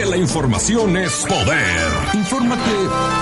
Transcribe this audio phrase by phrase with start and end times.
[0.00, 1.92] porque la información es poder.
[2.14, 2.70] Infórmate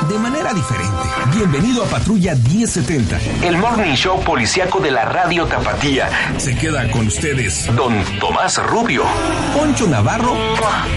[0.09, 0.97] de manera diferente.
[1.35, 3.19] Bienvenido a Patrulla 1070.
[3.43, 6.09] El morning show policiaco de la radio Tapatía.
[6.39, 9.05] Se queda con ustedes Don Tomás Rubio.
[9.57, 10.37] Poncho Navarro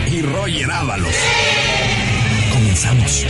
[0.08, 1.16] y Roger Ábalos.
[2.54, 3.26] Comenzamos.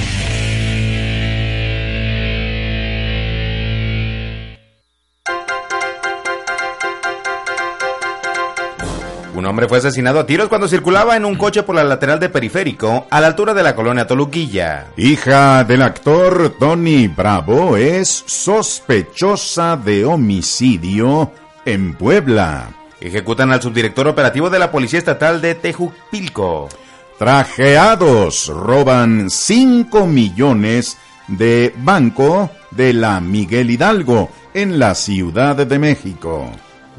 [9.41, 12.29] Un hombre fue asesinado a tiros cuando circulaba en un coche por la lateral de
[12.29, 14.89] periférico a la altura de la colonia Toluquilla.
[14.97, 21.31] Hija del actor Tony Bravo es sospechosa de homicidio
[21.65, 22.69] en Puebla.
[22.99, 26.69] Ejecutan al subdirector operativo de la Policía Estatal de Tejupilco.
[27.17, 36.51] Trajeados roban 5 millones de banco de la Miguel Hidalgo en la Ciudad de México.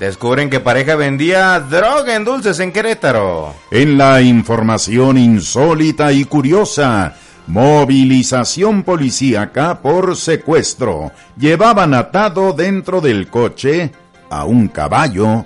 [0.03, 3.55] Descubren que pareja vendía droga en dulces en Querétaro.
[3.71, 7.15] En la información insólita y curiosa,
[7.47, 11.13] movilización policíaca por secuestro.
[11.39, 13.93] Llevaban atado dentro del coche
[14.29, 15.45] a un caballo.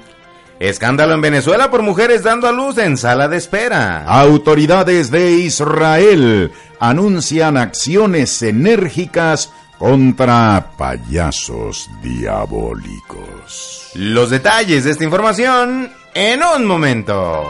[0.59, 4.05] Escándalo en Venezuela por mujeres dando a luz en sala de espera.
[4.07, 13.91] Autoridades de Israel anuncian acciones enérgicas contra payasos diabólicos.
[13.95, 17.45] Los detalles de esta información en un momento.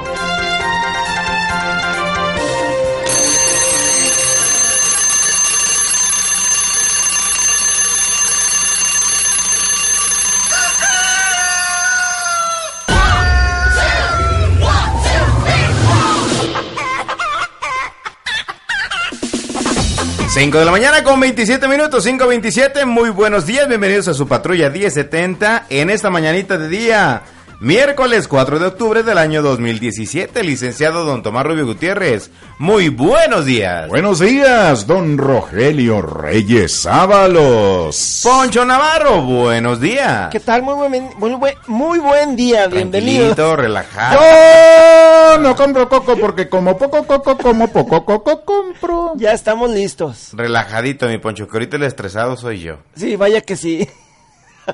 [20.39, 24.69] Cinco de la mañana con 27 minutos, 5.27, muy buenos días, bienvenidos a su patrulla
[24.69, 27.23] 1070 en esta mañanita de día,
[27.61, 33.89] miércoles 4 de octubre del año 2017, licenciado don Tomás Rubio Gutiérrez, muy buenos días.
[33.89, 38.21] Buenos días, don Rogelio Reyes Ábalos.
[38.23, 40.29] Poncho Navarro, buenos días.
[40.31, 40.63] ¿Qué tal?
[40.63, 43.57] Muy buen, muy buen, muy buen día, bienvenido.
[43.57, 44.21] Relajado.
[44.21, 49.13] Yo no compro coco porque como poco coco, como poco coco compro.
[49.17, 50.31] Ya estamos listos.
[50.33, 52.79] Relajadito, mi Poncho, que ahorita el estresado soy yo.
[52.95, 53.89] Sí, vaya que sí.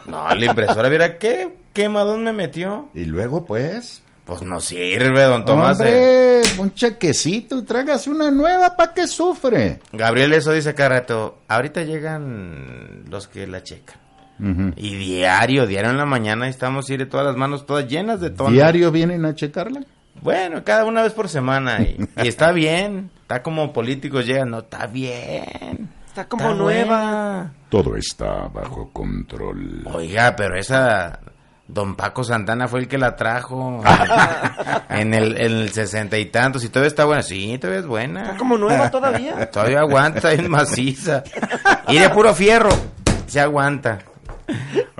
[0.06, 2.88] No, la impresora, mira qué quemadón me metió.
[2.94, 4.02] Y luego pues...
[4.24, 5.80] Pues no sirve, don Tomás.
[5.80, 9.80] Hombre, un chequecito y trágase una nueva para que sufre.
[9.92, 11.38] Gabriel eso dice cada rato.
[11.48, 13.96] Ahorita llegan los que la checan.
[14.76, 18.50] Y diario, diario en la mañana estamos ir todas las manos todas llenas de tono.
[18.50, 19.80] ¿Diario vienen a checarla?
[20.20, 21.80] Bueno, cada una vez por semana.
[21.82, 23.10] Y, y está bien.
[23.22, 24.50] Está como políticos llegan.
[24.50, 25.88] No, está bien.
[26.06, 26.96] Está como Está nueva.
[27.02, 27.52] buena.
[27.68, 29.82] Todo está bajo control.
[29.92, 31.18] Oiga, pero esa...
[31.68, 33.82] Don Paco Santana fue el que la trajo
[34.90, 37.22] en el, en el sesenta y tantos y todavía está buena.
[37.22, 38.22] Sí, todavía es buena.
[38.22, 39.50] Está como nueva todavía.
[39.50, 41.22] Todavía aguanta, es maciza.
[41.88, 42.70] Y de puro fierro,
[43.26, 44.00] se aguanta.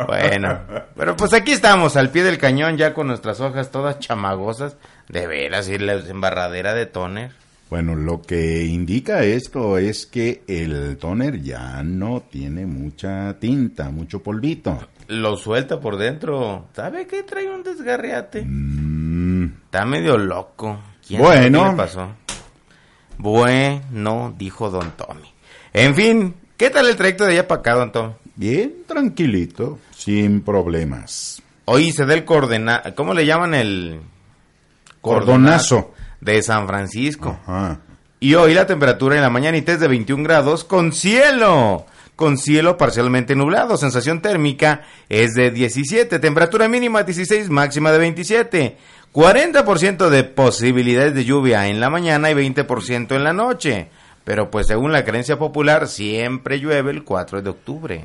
[0.06, 0.60] Bueno,
[0.96, 4.76] pero pues aquí estamos, al pie del cañón, ya con nuestras hojas todas chamagosas.
[5.08, 7.32] De veras, y la embarradera de toner.
[7.68, 14.22] Bueno, lo que indica esto es que el toner ya no tiene mucha tinta, mucho
[14.22, 14.78] polvito.
[15.12, 16.68] Lo suelta por dentro.
[16.74, 18.42] ¿Sabe qué trae un desgarriate?
[18.46, 20.80] Mm, Está medio loco.
[21.06, 21.64] ¿Quién sabe Bueno.
[21.64, 22.08] qué le pasó?
[23.18, 25.32] Bueno, dijo Don Tommy.
[25.72, 28.12] En fin, ¿qué tal el trayecto de allá para acá, Don Tommy?
[28.34, 31.42] bien tranquilito, sin problemas.
[31.66, 32.24] Hoy se da el.
[32.96, 34.00] ¿Cómo le llaman el...?
[35.00, 35.92] Cordonazo.
[36.20, 37.38] De San Francisco.
[37.46, 37.80] Ajá.
[38.20, 41.84] Y hoy la temperatura en la mañanita es de 21 grados con cielo.
[42.16, 43.76] Con cielo parcialmente nublado.
[43.76, 46.18] Sensación térmica es de 17.
[46.18, 48.76] Temperatura mínima 16, máxima de 27.
[49.12, 53.88] 40% de posibilidades de lluvia en la mañana y 20% en la noche.
[54.24, 58.04] Pero pues según la creencia popular siempre llueve el 4 de octubre.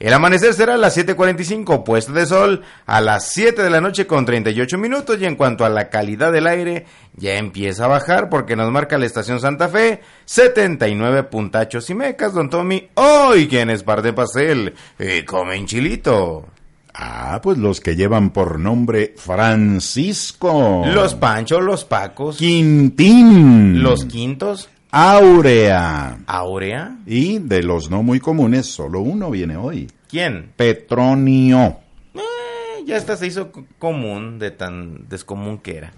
[0.00, 4.06] El amanecer será a las 7.45, puesta de sol a las 7 de la noche
[4.06, 6.86] con 38 minutos y en cuanto a la calidad del aire
[7.16, 12.32] ya empieza a bajar porque nos marca la estación Santa Fe 79 puntachos y mecas,
[12.32, 12.88] don Tommy.
[12.94, 16.46] Hoy quienes par de pastel y comen chilito.
[16.94, 20.84] Ah, pues los que llevan por nombre Francisco.
[20.86, 23.82] Los Panchos, los Pacos, Quintín.
[23.82, 26.18] los Quintos, Áurea.
[26.26, 26.96] Aurea.
[27.06, 29.90] Y de los no muy comunes, solo uno viene hoy.
[30.08, 30.52] ¿Quién?
[30.56, 31.78] Petronio.
[32.14, 35.92] Eh, ya hasta se hizo común de tan descomún que era.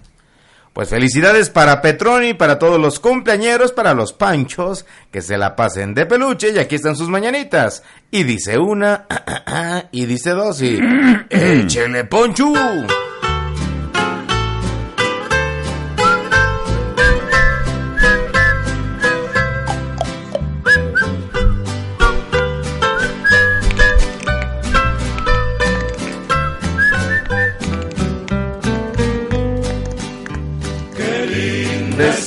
[0.73, 5.93] Pues felicidades para Petroni, para todos los cumpleañeros, para los panchos, que se la pasen
[5.93, 7.83] de peluche y aquí están sus mañanitas.
[8.09, 9.05] Y dice una,
[9.91, 10.79] y dice dos y...
[11.29, 12.53] ¡Échele ponchu!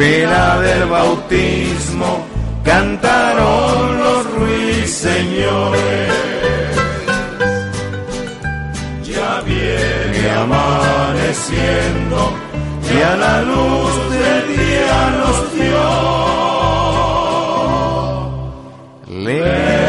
[0.00, 2.10] Pila del bautismo
[2.64, 6.12] cantaron los ruiseñores.
[9.12, 12.18] Ya viene amaneciendo
[12.94, 15.84] y a la luz del día nos dio.
[19.26, 19.79] Levántate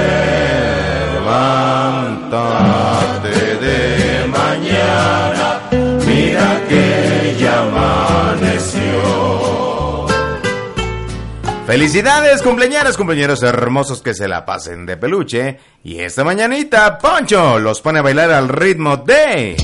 [11.72, 15.58] Felicidades, cumpleaños, cumpleaños hermosos que se la pasen de peluche.
[15.86, 19.56] Y esta mañanita, Poncho los pone a bailar al ritmo de.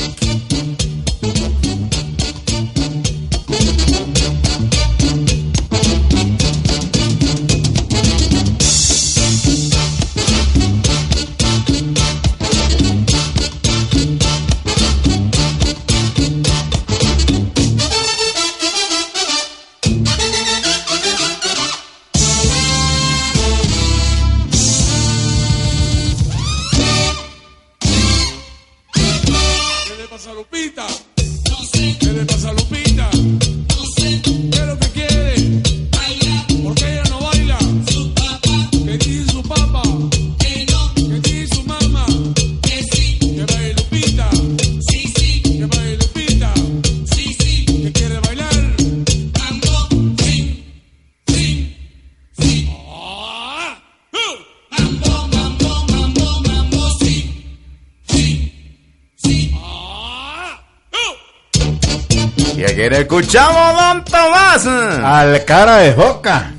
[62.58, 64.66] Y aquí escuchamos, don Tomás.
[64.66, 66.57] Al cara de boca.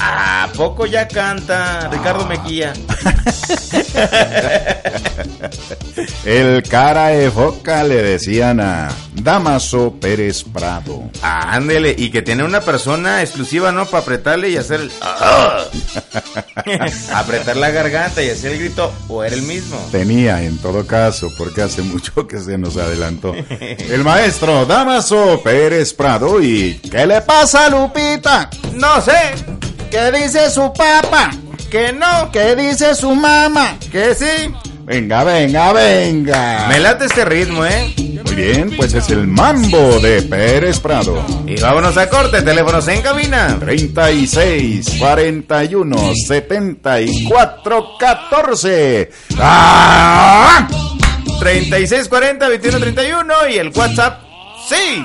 [0.00, 2.72] ¿A poco ya canta Ricardo Mejía?
[6.24, 11.10] El cara de boca le decían a Damaso Pérez Prado.
[11.22, 13.86] Ándele, y que tiene una persona exclusiva, ¿no?
[13.86, 14.92] Para apretarle y hacer el...
[15.00, 15.64] ¡Ah!
[17.14, 19.78] Apretar la garganta y hacer el grito, o era el mismo.
[19.90, 23.34] Tenía en todo caso, porque hace mucho que se nos adelantó.
[23.34, 28.50] El maestro Damaso Pérez Prado y ¿qué le pasa Lupita?
[28.74, 29.34] No sé,
[29.90, 31.30] ¿Qué dice su papá?
[31.70, 33.76] que no, ¿Qué dice su mamá?
[33.92, 34.52] que sí.
[34.84, 36.66] Venga, venga, venga.
[36.68, 37.94] Me late este ritmo, ¿eh?
[38.24, 41.22] Muy bien, pues es el mambo de Pérez Prado.
[41.46, 43.56] Y vámonos a corte, teléfonos en cabina.
[43.60, 45.96] 36 41
[46.26, 49.10] 74 14.
[49.38, 50.66] ¡Ah!
[51.38, 54.22] 3640 2131 y el WhatsApp,
[54.68, 55.04] sí.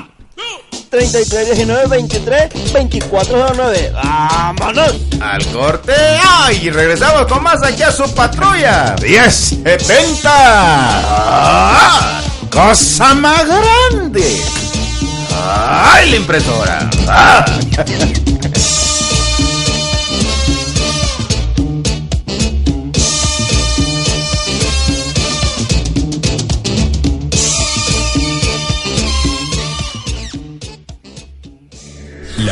[0.94, 3.94] 33 19 23 24 09.
[3.96, 4.94] ¡Vámonos!
[5.20, 5.92] Al corte,
[6.24, 6.70] ¡ay!
[6.70, 8.96] Regresamos con más allá su patrulla.
[9.02, 10.30] 10 70.
[10.30, 12.22] ¡Ah!
[12.52, 14.40] Cosa más grande.
[15.32, 16.88] ¡Ay, la impresora!
[17.08, 17.44] ¡Ah!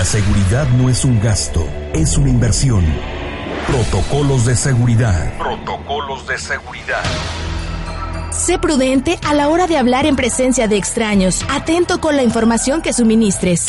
[0.02, 2.84] La seguridad no es un gasto, es una inversión.
[3.68, 5.38] Protocolos de seguridad.
[5.38, 7.04] Protocolos de seguridad.
[8.32, 11.46] Sé prudente a la hora de hablar en presencia de extraños.
[11.52, 13.68] Atento con la información que suministres.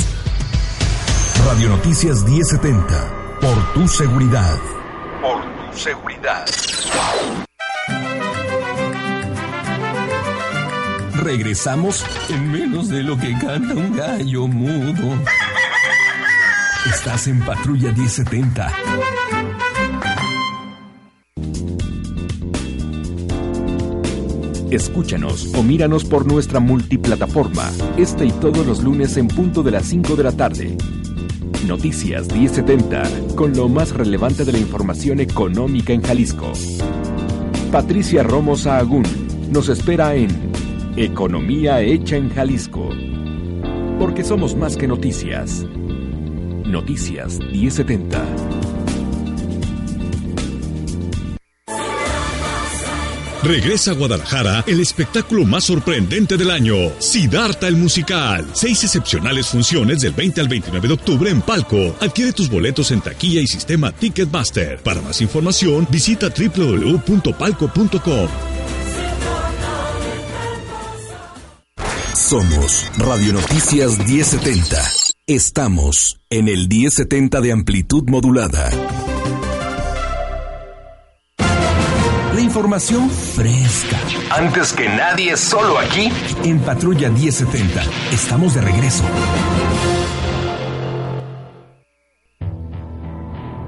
[1.44, 3.38] Radio Noticias 1070.
[3.38, 4.56] Por tu seguridad.
[5.20, 6.46] Por tu seguridad.
[11.12, 15.18] Regresamos en menos de lo que canta un gallo mudo.
[16.86, 18.72] Estás en Patrulla 1070.
[24.70, 29.84] Escúchanos o míranos por nuestra multiplataforma, este y todos los lunes en punto de las
[29.86, 30.76] 5 de la tarde.
[31.66, 33.02] Noticias 1070,
[33.36, 36.52] con lo más relevante de la información económica en Jalisco.
[37.70, 39.04] Patricia Romo Sahagún
[39.50, 40.50] nos espera en
[40.96, 42.90] Economía hecha en Jalisco.
[43.98, 45.64] Porque somos más que noticias.
[46.66, 48.52] Noticias 1070.
[53.42, 58.46] Regresa a Guadalajara el espectáculo más sorprendente del año, Sidarta el Musical.
[58.52, 61.96] Seis excepcionales funciones del 20 al 29 de octubre en Palco.
[62.00, 64.80] Adquiere tus boletos en taquilla y sistema Ticketmaster.
[64.82, 68.28] Para más información, visita www.palco.com.
[72.14, 75.01] Somos Radio Noticias 1070.
[75.28, 78.68] Estamos en el 1070 de amplitud modulada.
[82.34, 84.00] La información fresca.
[84.36, 86.10] Antes que nadie, solo aquí.
[86.42, 87.84] En Patrulla 1070.
[88.10, 89.04] Estamos de regreso.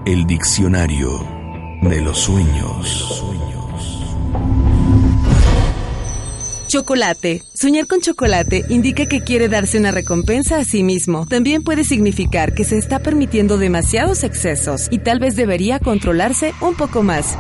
[0.06, 1.25] El diccionario
[1.82, 3.25] de los sueños.
[6.74, 7.40] Chocolate.
[7.54, 11.24] Soñar con chocolate indica que quiere darse una recompensa a sí mismo.
[11.24, 16.74] También puede significar que se está permitiendo demasiados excesos y tal vez debería controlarse un
[16.74, 17.38] poco más.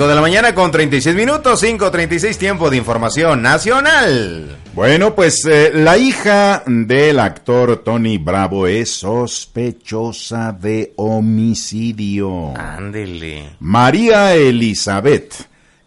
[0.00, 4.56] 5 de la mañana con 36 minutos, 5.36 tiempo de información nacional.
[4.72, 12.56] Bueno, pues eh, la hija del actor Tony Bravo es sospechosa de homicidio.
[12.56, 13.50] Ándele.
[13.60, 15.34] María Elizabeth,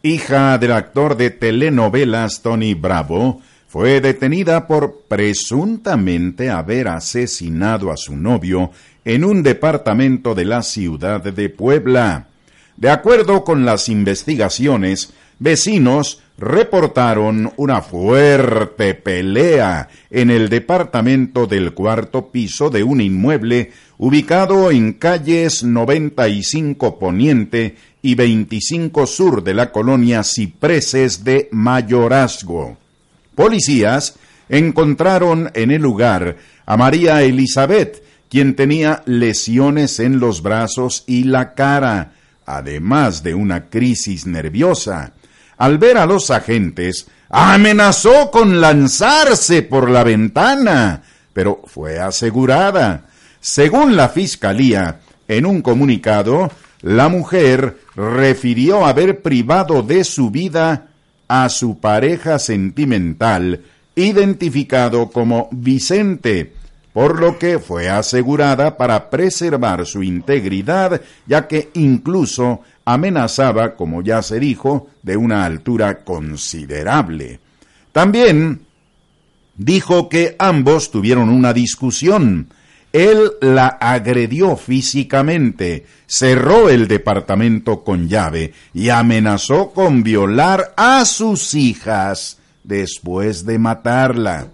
[0.03, 8.15] hija del actor de telenovelas Tony Bravo, fue detenida por presuntamente haber asesinado a su
[8.15, 8.69] novio
[9.05, 12.27] en un departamento de la ciudad de Puebla.
[12.77, 22.31] De acuerdo con las investigaciones, vecinos reportaron una fuerte pelea en el departamento del cuarto
[22.31, 30.23] piso de un inmueble ubicado en calles 95 Poniente y 25 Sur de la colonia
[30.23, 32.77] Cipreses de Mayorazgo.
[33.35, 34.15] Policías
[34.49, 41.53] encontraron en el lugar a María Elizabeth, quien tenía lesiones en los brazos y la
[41.53, 42.13] cara,
[42.45, 45.13] además de una crisis nerviosa.
[45.57, 53.05] Al ver a los agentes, amenazó con lanzarse por la ventana, pero fue asegurada.
[53.39, 60.87] Según la Fiscalía, en un comunicado, la mujer refirió haber privado de su vida
[61.27, 63.61] a su pareja sentimental,
[63.95, 66.53] identificado como Vicente,
[66.93, 74.21] por lo que fue asegurada para preservar su integridad, ya que incluso amenazaba, como ya
[74.21, 77.39] se dijo, de una altura considerable.
[77.91, 78.61] También
[79.55, 82.49] dijo que ambos tuvieron una discusión.
[82.91, 91.55] Él la agredió físicamente, cerró el departamento con llave y amenazó con violar a sus
[91.55, 94.47] hijas después de matarla.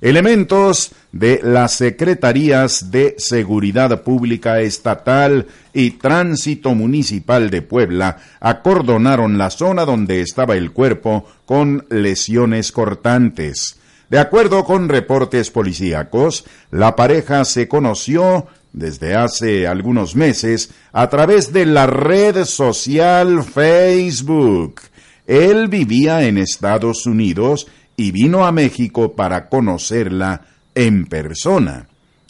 [0.00, 9.50] Elementos de las Secretarías de Seguridad Pública Estatal y Tránsito Municipal de Puebla acordonaron la
[9.50, 13.80] zona donde estaba el cuerpo con lesiones cortantes.
[14.08, 21.52] De acuerdo con reportes policíacos, la pareja se conoció desde hace algunos meses a través
[21.52, 24.82] de la red social Facebook.
[25.26, 27.66] Él vivía en Estados Unidos
[27.98, 30.42] y vino a México para conocerla
[30.74, 31.88] en persona.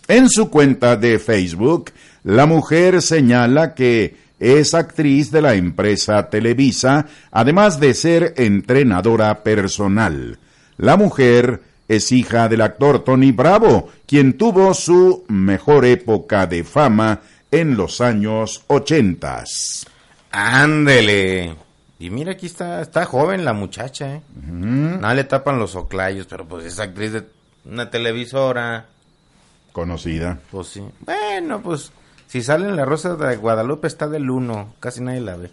[0.09, 1.93] En su cuenta de Facebook,
[2.25, 10.39] la mujer señala que es actriz de la empresa Televisa, además de ser entrenadora personal.
[10.79, 17.21] La mujer es hija del actor Tony Bravo, quien tuvo su mejor época de fama
[17.51, 19.87] en los años ochentas.
[20.31, 21.68] Ándele.
[22.01, 24.23] Y mira, aquí está, está joven la muchacha, ¿eh?
[24.47, 27.25] Nada le tapan los oclayos, pero pues es actriz de
[27.65, 28.87] una televisora.
[29.73, 30.39] Conocida.
[30.51, 30.85] Pues sí.
[31.01, 31.91] Bueno, pues
[32.29, 35.51] si sale en la Rosa de Guadalupe está del uno, casi nadie la ve.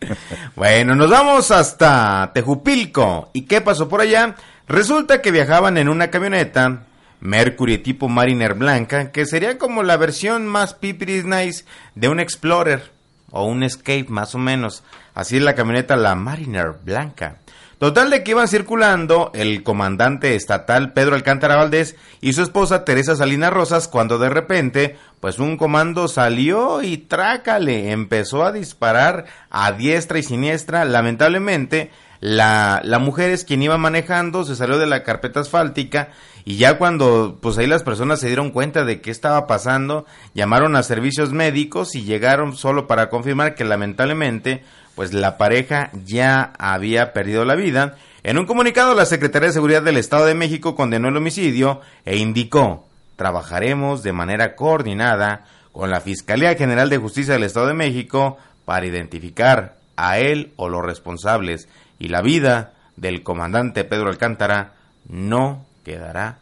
[0.56, 3.30] bueno, nos vamos hasta Tejupilco.
[3.34, 4.36] ¿Y qué pasó por allá?
[4.68, 6.84] Resulta que viajaban en una camioneta
[7.20, 12.97] Mercury tipo Mariner blanca, que sería como la versión más pipiris nice de un Explorer
[13.30, 14.82] o un Escape más o menos.
[15.14, 17.38] Así la camioneta la Mariner blanca.
[17.78, 23.14] Total de que iban circulando el comandante estatal Pedro Alcántara Valdés y su esposa Teresa
[23.14, 29.70] Salinas Rosas cuando de repente pues un comando salió y trácale, empezó a disparar a
[29.70, 30.84] diestra y siniestra.
[30.84, 36.10] Lamentablemente la, la mujer es quien iba manejando, se salió de la carpeta asfáltica
[36.44, 40.76] y ya cuando pues ahí las personas se dieron cuenta de qué estaba pasando, llamaron
[40.76, 47.12] a servicios médicos y llegaron solo para confirmar que lamentablemente pues la pareja ya había
[47.12, 47.96] perdido la vida.
[48.24, 52.16] En un comunicado, la Secretaría de Seguridad del Estado de México condenó el homicidio e
[52.16, 58.38] indicó trabajaremos de manera coordinada con la Fiscalía General de Justicia del Estado de México
[58.64, 61.68] para identificar a él o los responsables
[61.98, 64.74] y la vida del comandante Pedro Alcántara
[65.08, 66.38] no quedará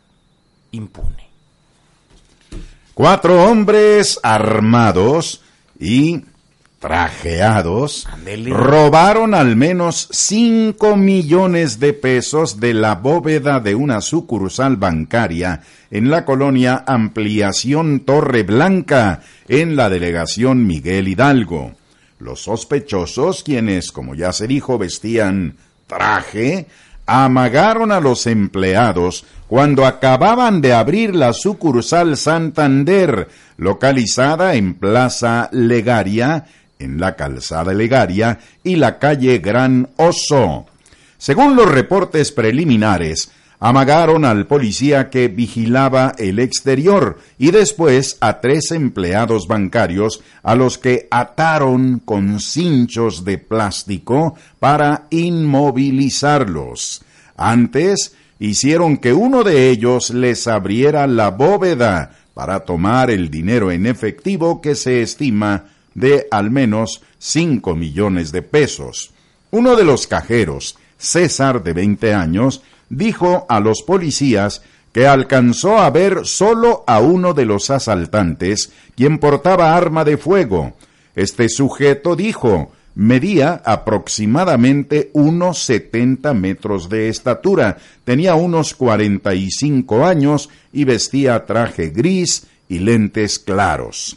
[0.72, 1.26] impune.
[2.94, 5.42] Cuatro hombres armados
[5.78, 6.24] y
[6.78, 8.06] trajeados
[8.46, 16.10] robaron al menos 5 millones de pesos de la bóveda de una sucursal bancaria en
[16.10, 21.72] la colonia Ampliación Torre Blanca, en la delegación Miguel Hidalgo.
[22.18, 25.56] Los sospechosos, quienes, como ya se dijo, vestían
[25.86, 26.66] traje,
[27.06, 36.46] amagaron a los empleados cuando acababan de abrir la sucursal Santander, localizada en Plaza Legaria,
[36.78, 40.66] en la calzada Legaria y la calle Gran Oso.
[41.18, 48.70] Según los reportes preliminares, amagaron al policía que vigilaba el exterior y después a tres
[48.70, 57.02] empleados bancarios a los que ataron con cinchos de plástico para inmovilizarlos.
[57.36, 63.86] Antes hicieron que uno de ellos les abriera la bóveda para tomar el dinero en
[63.86, 69.12] efectivo que se estima de al menos 5 millones de pesos.
[69.50, 74.62] Uno de los cajeros, César de 20 años, dijo a los policías
[74.92, 80.72] que alcanzó a ver solo a uno de los asaltantes, quien portaba arma de fuego.
[81.14, 90.84] Este sujeto dijo, medía aproximadamente unos 70 metros de estatura, tenía unos 45 años y
[90.84, 94.16] vestía traje gris y lentes claros.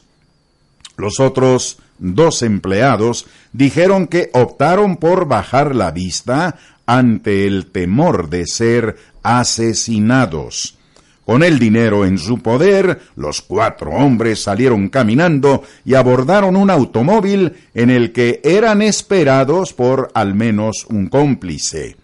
[0.96, 6.58] Los otros dos empleados dijeron que optaron por bajar la vista
[6.90, 10.76] ante el temor de ser asesinados.
[11.24, 17.54] Con el dinero en su poder, los cuatro hombres salieron caminando y abordaron un automóvil
[17.76, 21.96] en el que eran esperados por al menos un cómplice.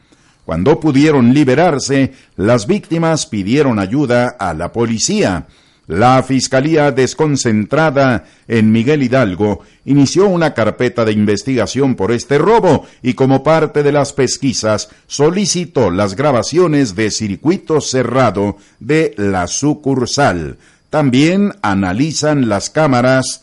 [0.45, 5.47] Cuando pudieron liberarse, las víctimas pidieron ayuda a la policía.
[5.87, 13.13] La Fiscalía desconcentrada en Miguel Hidalgo inició una carpeta de investigación por este robo y
[13.13, 20.57] como parte de las pesquisas solicitó las grabaciones de circuito cerrado de la sucursal.
[20.89, 23.41] También analizan las cámaras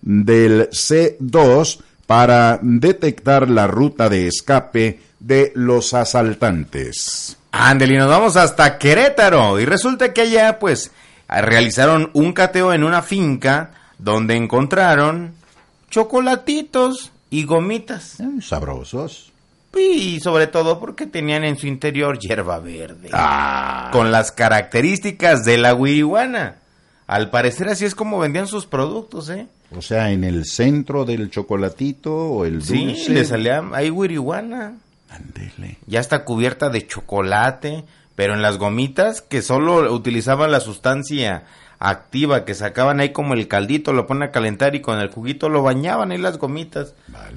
[0.00, 7.36] del C2 para detectar la ruta de escape de los asaltantes.
[7.52, 9.60] Ándale, nos vamos hasta Querétaro.
[9.60, 10.90] Y resulta que allá, pues,
[11.40, 15.34] realizaron un cateo en una finca donde encontraron
[15.90, 18.20] chocolatitos y gomitas.
[18.20, 19.32] Eh, sabrosos.
[19.74, 23.08] Y sobre todo porque tenían en su interior hierba verde.
[23.12, 23.88] Ah.
[23.92, 26.56] Con las características de la huirihuana.
[27.06, 29.46] Al parecer así es como vendían sus productos, ¿eh?
[29.76, 33.10] O sea, en el centro del chocolatito o el Sí, dulce.
[33.12, 34.74] le salía ahí huirihuana.
[35.08, 35.78] Ándele.
[35.86, 37.84] Ya está cubierta de chocolate,
[38.14, 41.44] pero en las gomitas que solo utilizaban la sustancia
[41.84, 45.48] activa que sacaban ahí como el caldito, lo ponen a calentar y con el juguito
[45.48, 46.94] lo bañaban ahí las gomitas.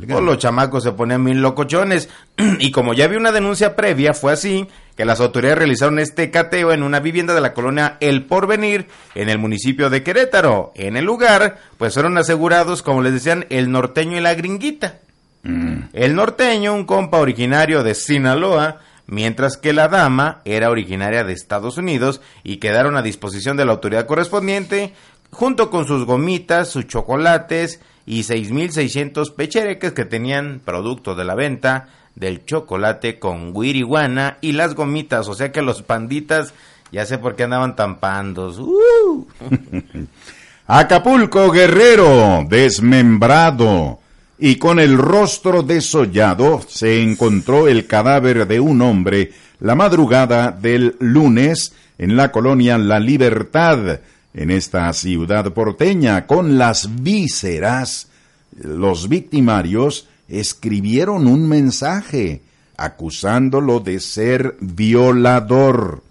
[0.07, 2.09] Pues los chamacos se ponían bien locochones.
[2.59, 6.71] y como ya había una denuncia previa, fue así que las autoridades realizaron este cateo
[6.71, 10.71] en una vivienda de la colonia El Porvenir, en el municipio de Querétaro.
[10.75, 14.99] En el lugar, pues fueron asegurados, como les decían, el norteño y la gringuita.
[15.93, 21.77] El norteño, un compa originario de Sinaloa, mientras que la dama era originaria de Estados
[21.77, 24.93] Unidos y quedaron a disposición de la autoridad correspondiente
[25.31, 31.89] junto con sus gomitas, sus chocolates y 6.600 pechereques que tenían producto de la venta
[32.15, 36.53] del chocolate con guiriguana y las gomitas, o sea que los panditas
[36.91, 38.57] ya sé por qué andaban tan pandos.
[38.59, 39.27] ¡Uh!
[40.67, 43.99] Acapulco Guerrero, desmembrado
[44.37, 50.95] y con el rostro desollado, se encontró el cadáver de un hombre la madrugada del
[50.99, 53.99] lunes en la colonia La Libertad,
[54.33, 58.09] en esta ciudad porteña, con las vísceras.
[58.57, 62.41] Los victimarios escribieron un mensaje
[62.75, 66.03] acusándolo de ser violador.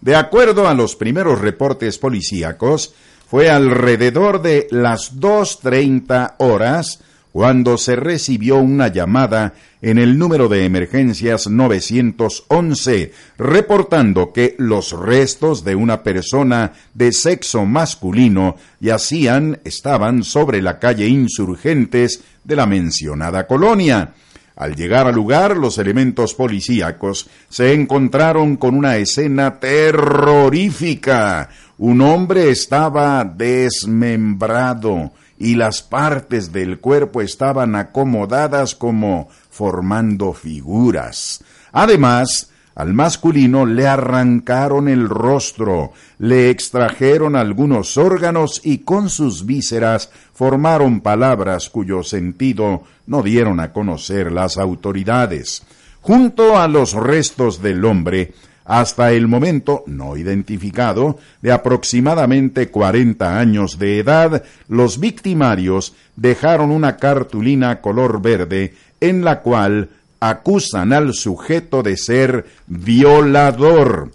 [0.00, 2.94] De acuerdo a los primeros reportes policíacos,
[3.28, 7.00] fue alrededor de las 2.30 horas
[7.36, 15.62] cuando se recibió una llamada en el número de emergencias 911 reportando que los restos
[15.62, 23.46] de una persona de sexo masculino yacían estaban sobre la calle Insurgentes de la mencionada
[23.46, 24.14] colonia.
[24.56, 31.50] Al llegar al lugar, los elementos policíacos se encontraron con una escena terrorífica.
[31.76, 41.42] un hombre estaba desmembrado y las partes del cuerpo estaban acomodadas como formando figuras.
[41.72, 50.10] Además, al masculino le arrancaron el rostro, le extrajeron algunos órganos y con sus vísceras
[50.34, 55.62] formaron palabras cuyo sentido no dieron a conocer las autoridades.
[56.02, 58.34] Junto a los restos del hombre,
[58.66, 66.96] hasta el momento no identificado, de aproximadamente 40 años de edad, los victimarios dejaron una
[66.96, 74.10] cartulina color verde en la cual acusan al sujeto de ser violador,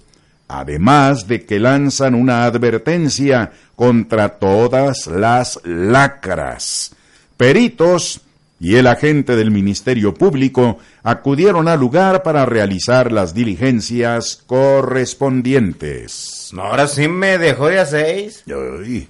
[0.47, 6.93] además de que lanzan una advertencia contra todas las lacras.
[7.37, 8.21] Peritos
[8.61, 16.51] y el agente del Ministerio Público acudieron al lugar para realizar las diligencias correspondientes.
[16.55, 18.43] Ahora sí me dejó de a seis.
[18.47, 19.09] Ay,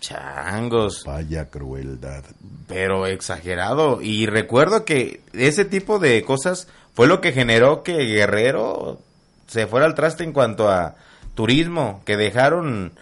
[0.00, 1.04] Changos.
[1.06, 2.24] vaya crueldad.
[2.66, 4.02] Pero exagerado.
[4.02, 8.98] Y recuerdo que ese tipo de cosas fue lo que generó que Guerrero
[9.46, 10.96] se fuera al traste en cuanto a
[11.36, 12.94] turismo, que dejaron,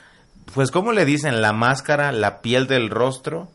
[0.54, 1.40] pues ¿cómo le dicen?
[1.40, 3.48] La máscara, la piel del rostro.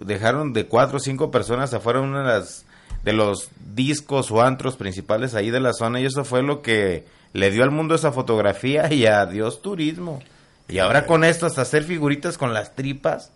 [0.00, 2.64] Dejaron de cuatro o cinco personas afuera una de las
[3.04, 7.06] de los discos o antros principales ahí de la zona y eso fue lo que
[7.32, 10.22] le dio al mundo esa fotografía y adiós turismo.
[10.68, 13.30] Y ahora con esto hasta hacer figuritas con las tripas.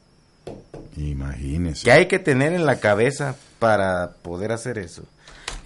[0.96, 1.84] Imagínese.
[1.84, 5.04] ¿Qué hay que tener en la cabeza para poder hacer eso?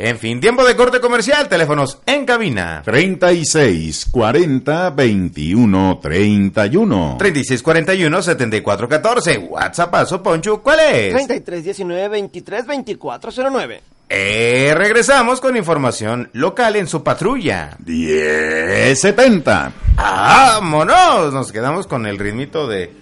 [0.00, 2.82] En fin, tiempo de corte comercial, teléfonos en cabina.
[2.84, 7.16] 36 40 21 31.
[7.18, 9.38] 3641 7414.
[9.38, 11.12] WhatsApp, paso Poncho, ¿cuál es?
[11.12, 13.82] 33 19 23 24 09.
[14.10, 17.76] Eh, regresamos con información local en su patrulla.
[17.84, 19.72] 1070.
[19.96, 21.32] ¡Vámonos!
[21.32, 22.92] Nos quedamos con el ritmito de.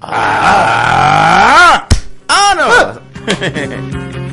[0.00, 1.86] ¡Ah!
[2.28, 4.22] ¡Ah, no!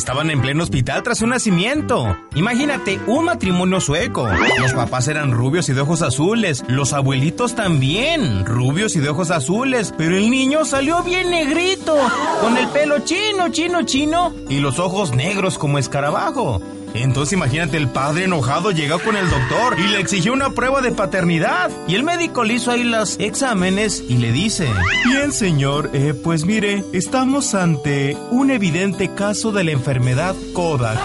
[0.00, 2.16] Estaban en pleno hospital tras un nacimiento.
[2.34, 4.26] Imagínate, un matrimonio sueco.
[4.58, 6.64] Los papás eran rubios y de ojos azules.
[6.68, 9.92] Los abuelitos también, rubios y de ojos azules.
[9.98, 11.94] Pero el niño salió bien negrito,
[12.40, 16.62] con el pelo chino, chino, chino y los ojos negros como escarabajo.
[16.94, 20.92] Entonces imagínate, el padre enojado llegó con el doctor y le exigió una prueba de
[20.92, 21.70] paternidad.
[21.86, 24.68] Y el médico le hizo ahí los exámenes y le dice,
[25.06, 30.98] bien señor, eh, pues mire, estamos ante un evidente caso de la enfermedad Kodak.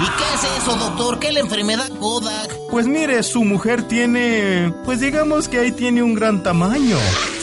[0.00, 1.18] ¿Y qué es eso, doctor?
[1.18, 2.50] ¿Qué es la enfermedad Kodak?
[2.70, 6.96] Pues mire, su mujer tiene, pues digamos que ahí tiene un gran tamaño.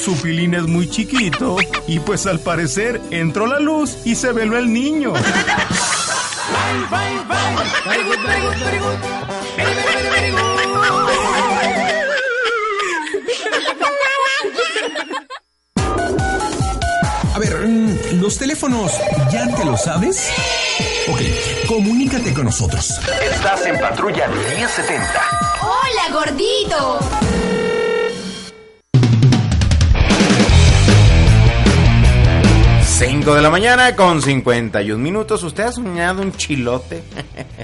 [0.03, 4.57] Su pilín es muy chiquito y pues al parecer entró la luz y se veló
[4.57, 5.13] el niño.
[17.33, 18.91] A ver, mm, los teléfonos,
[19.31, 20.29] ¿ya te lo sabes?
[21.11, 21.21] Ok,
[21.67, 22.99] comunícate con nosotros.
[23.21, 25.21] Estás en Patrulla 1070.
[25.61, 26.99] ¡Hola, gordito!
[32.99, 35.41] Cinco de la mañana con 51 minutos.
[35.43, 37.01] ¿Usted ha soñado un chilote?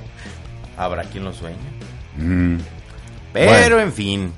[0.78, 1.58] Habrá quien lo sueñe.
[2.18, 2.60] Mm.
[3.34, 4.32] Pero en fin,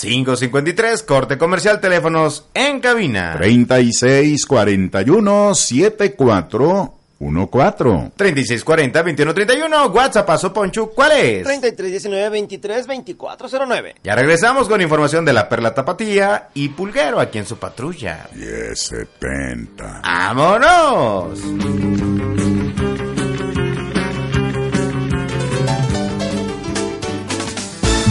[0.00, 3.34] 553, corte comercial, teléfonos en cabina.
[3.36, 8.12] 3641 74 14.
[8.16, 11.46] 3640-2131, WhatsApp, Paso Poncho, ¿cuál es?
[11.46, 13.94] 3319-232409.
[14.02, 18.28] Ya regresamos con información de la Perla Tapatía y Pulguero aquí en su patrulla.
[18.34, 20.02] 1070.
[20.02, 21.40] ¡Vámonos!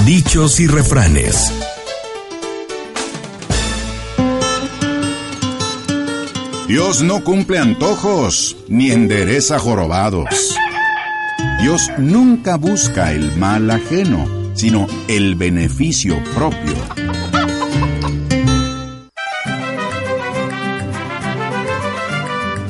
[0.06, 1.73] Dichos y refranes.
[6.68, 10.58] Dios no cumple antojos ni endereza jorobados.
[11.62, 16.76] Dios nunca busca el mal ajeno, sino el beneficio propio.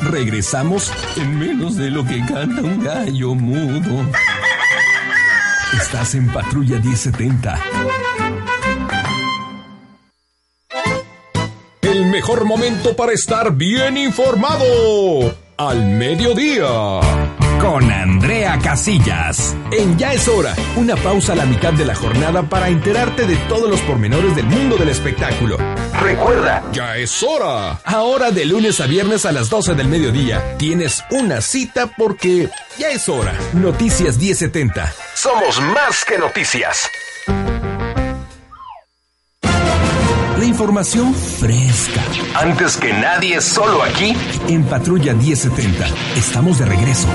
[0.02, 4.06] Regresamos en menos de lo que canta un gallo mudo.
[5.74, 7.60] Estás en Patrulla 1070.
[12.14, 14.64] Mejor momento para estar bien informado.
[15.58, 17.00] Al mediodía.
[17.60, 19.56] Con Andrea Casillas.
[19.72, 23.36] En Ya es hora, una pausa a la mitad de la jornada para enterarte de
[23.50, 25.58] todos los pormenores del mundo del espectáculo.
[26.02, 27.80] Recuerda, Ya es hora.
[27.84, 32.48] Ahora de lunes a viernes a las 12 del mediodía tienes una cita porque
[32.78, 33.34] ya es hora.
[33.54, 34.94] Noticias 1070.
[35.16, 36.88] somos más que noticias.
[40.54, 42.02] Información fresca.
[42.36, 44.16] Antes que nadie, solo aquí.
[44.48, 45.88] En Patrulla 1070.
[46.16, 47.08] Estamos de regreso.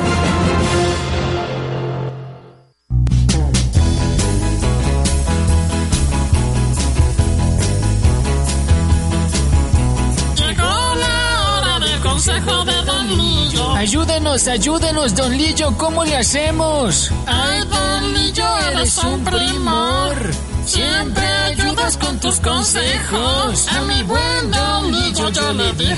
[10.37, 13.73] Llegó la hora del consejo de Don Lillo.
[13.77, 17.13] Ayúdenos, ayúdenos, don Lillo, ¿cómo le hacemos?
[17.27, 20.58] Ay, Don Lillo, eres un primor.
[20.69, 23.69] Siempre ayudas con tus consejos.
[23.69, 25.95] A mi buen Don Lillo yo le di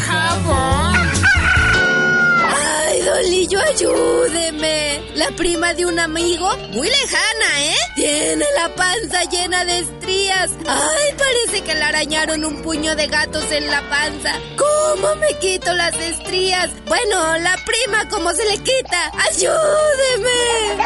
[3.14, 5.03] Dolillo, ayúdeme.
[5.16, 7.77] La prima de un amigo, muy lejana, ¿eh?
[7.96, 10.51] Tiene la panza llena de estrías.
[10.66, 14.33] Ay, parece que le arañaron un puño de gatos en la panza.
[14.57, 16.70] ¿Cómo me quito las estrías?
[16.87, 19.12] Bueno, la prima, ¿cómo se le quita?
[19.29, 20.81] ¡Ayúdeme!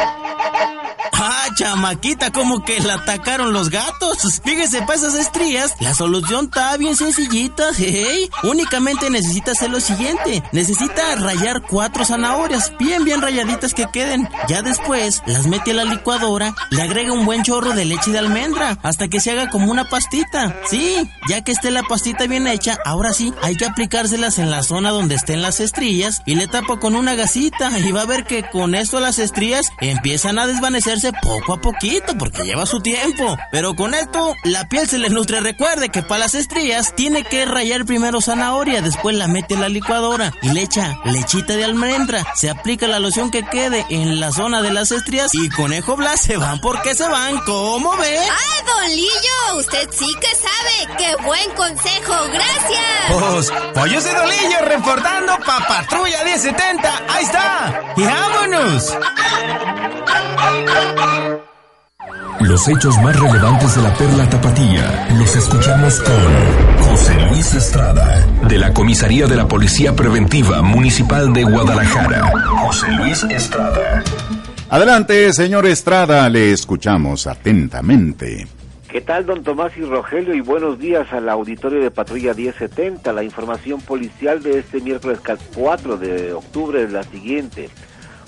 [1.17, 4.41] Ah, chamaquita, como que la atacaron los gatos.
[4.43, 7.69] Fíjese, para esas estrías, la solución está bien sencillita.
[7.77, 10.43] Hey, únicamente necesita hacer lo siguiente.
[10.51, 14.29] Necesita rayar cuatro zanahorias, bien, bien rayaditas que queden.
[14.47, 18.19] Ya después, las mete a la licuadora, le agrega un buen chorro de leche de
[18.19, 20.55] almendra, hasta que se haga como una pastita.
[20.69, 24.63] Sí, ya que esté la pastita bien hecha, ahora sí, hay que aplicárselas en la
[24.63, 28.23] zona donde estén las estrías y le tapa con una gasita y va a ver
[28.23, 33.37] que con esto las estrías empiezan a desvanecerse poco a poquito porque lleva su tiempo.
[33.51, 35.41] Pero con esto la piel se le nutre.
[35.41, 39.69] Recuerde que para las estrías tiene que rayar primero zanahoria, después la mete en la
[39.69, 42.04] licuadora y le echa lechita de almendra.
[42.35, 46.21] Se aplica la loción que quede en la zona de las estrías y conejo Blas
[46.21, 47.37] se van porque se van.
[47.45, 48.19] ¿Cómo ve?
[48.19, 49.57] ¡Ay, Don Lillo!
[49.59, 50.97] Usted sí que sabe.
[50.97, 52.13] ¡Qué buen consejo!
[52.31, 52.83] ¡Gracias!
[53.09, 57.03] Pues, pues yo soy Dolillo reportando pa' Patrulla 1070.
[57.09, 57.93] Ahí está.
[57.97, 58.97] Y vámonos.
[62.41, 68.57] Los hechos más relevantes de la Perla Tapatía los escuchamos con José Luis Estrada, de
[68.57, 72.31] la Comisaría de la Policía Preventiva Municipal de Guadalajara.
[72.63, 74.01] José Luis Estrada.
[74.69, 78.47] Adelante, señor Estrada, le escuchamos atentamente.
[78.87, 80.33] ¿Qué tal, don Tomás y Rogelio?
[80.35, 83.11] Y buenos días al auditorio de Patrulla 1070.
[83.11, 85.19] La información policial de este miércoles
[85.53, 87.69] 4 de octubre es la siguiente.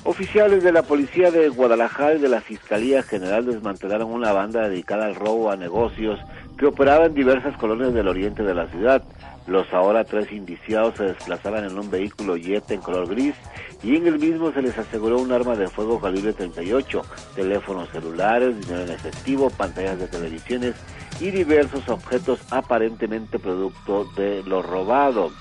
[0.04, 5.06] Oficiales de la Policía de Guadalajara y de la Fiscalía General desmantelaron una banda dedicada
[5.06, 6.20] al robo a negocios
[6.58, 9.04] que operaba en diversas colonias del oriente de la ciudad.
[9.46, 13.36] Los ahora tres indiciados se desplazaban en un vehículo Jetta en color gris
[13.82, 17.02] y en el mismo se les aseguró un arma de fuego calibre 38,
[17.36, 20.76] teléfonos celulares, dinero en efectivo, pantallas de televisiones
[21.22, 25.32] y diversos objetos aparentemente producto de lo robado.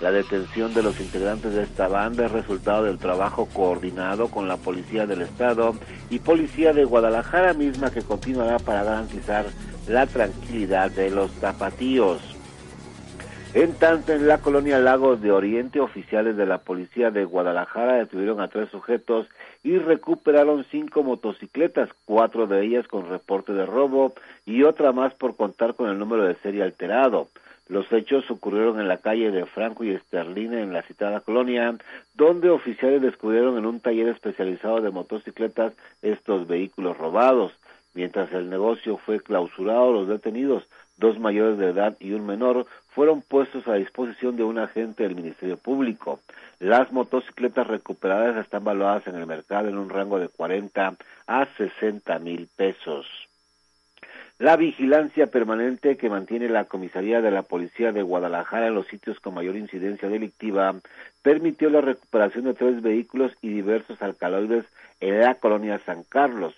[0.00, 4.56] La detención de los integrantes de esta banda es resultado del trabajo coordinado con la
[4.56, 5.74] Policía del Estado
[6.10, 9.46] y Policía de Guadalajara misma que continuará para garantizar
[9.86, 12.20] la tranquilidad de los tapatíos.
[13.54, 18.40] En tanto, en la colonia Lagos de Oriente, oficiales de la policía de Guadalajara detuvieron
[18.40, 19.28] a tres sujetos
[19.62, 24.12] y recuperaron cinco motocicletas, cuatro de ellas con reporte de robo
[24.44, 27.28] y otra más por contar con el número de serie alterado.
[27.68, 31.74] Los hechos ocurrieron en la calle de Franco y Esterline en la citada colonia,
[32.14, 35.72] donde oficiales descubrieron en un taller especializado de motocicletas
[36.02, 37.52] estos vehículos robados.
[37.94, 40.64] Mientras el negocio fue clausurado, los detenidos,
[40.98, 45.14] dos mayores de edad y un menor, fueron puestos a disposición de un agente del
[45.14, 46.20] Ministerio Público.
[46.60, 50.96] Las motocicletas recuperadas están valuadas en el mercado en un rango de 40
[51.26, 53.06] a 60 mil pesos.
[54.38, 59.20] La vigilancia permanente que mantiene la comisaría de la Policía de Guadalajara en los sitios
[59.20, 60.74] con mayor incidencia delictiva
[61.22, 64.64] permitió la recuperación de tres vehículos y diversos alcaloides
[65.00, 66.54] en la colonia San Carlos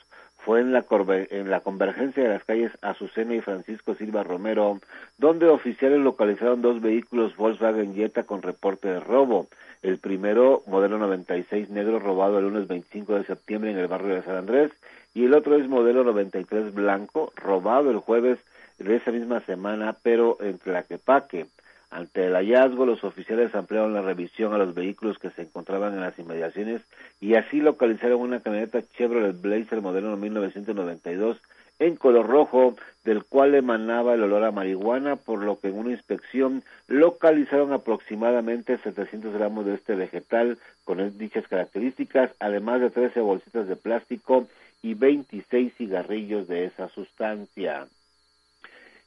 [0.46, 0.86] fue en la,
[1.30, 4.78] en la convergencia de las calles Azucena y Francisco Silva Romero,
[5.18, 9.48] donde oficiales localizaron dos vehículos Volkswagen Jetta con reporte de robo.
[9.82, 14.22] El primero, modelo 96 negro, robado el lunes 25 de septiembre en el barrio de
[14.22, 14.70] San Andrés,
[15.16, 18.38] y el otro es modelo 93 blanco, robado el jueves
[18.78, 21.46] de esa misma semana, pero en Tlaquepaque.
[21.90, 26.02] Ante el hallazgo, los oficiales ampliaron la revisión a los vehículos que se encontraban en
[26.02, 26.82] las inmediaciones
[27.18, 31.38] y así localizaron una camioneta Chevrolet Blazer modelo 1992
[31.78, 35.92] en color rojo, del cual emanaba el olor a marihuana, por lo que en una
[35.92, 43.66] inspección localizaron aproximadamente 700 gramos de este vegetal con dichas características, además de 13 bolsitas
[43.66, 44.46] de plástico
[44.86, 47.88] y 26 cigarrillos de esa sustancia.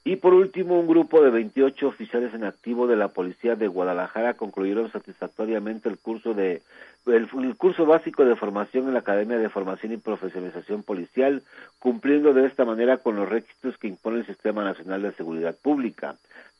[0.03, 4.33] Y por último, un grupo de 28 oficiales en activo de la Policía de Guadalajara
[4.33, 6.61] concluyeron satisfactoriamente el curso de
[7.05, 11.43] el, el, curso básico de formación en la Academia de Formación y Profesionalización Policial,
[11.79, 16.15] cumpliendo de esta manera con los requisitos que impone el Sistema Nacional de Seguridad Pública.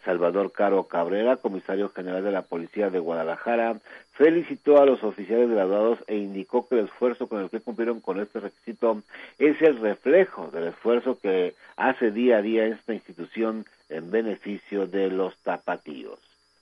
[0.06, 3.80] Salvador Caro Cabrera, comisario general de la Policía de Guadalajara,
[4.14, 8.20] felicitó a los oficiales graduados e indicó que el esfuerzo con el que cumplieron con
[8.20, 9.02] este requisito
[9.38, 15.10] es el reflejo del esfuerzo que hace día a día esta institución en beneficio de
[15.10, 16.20] los tapatíos.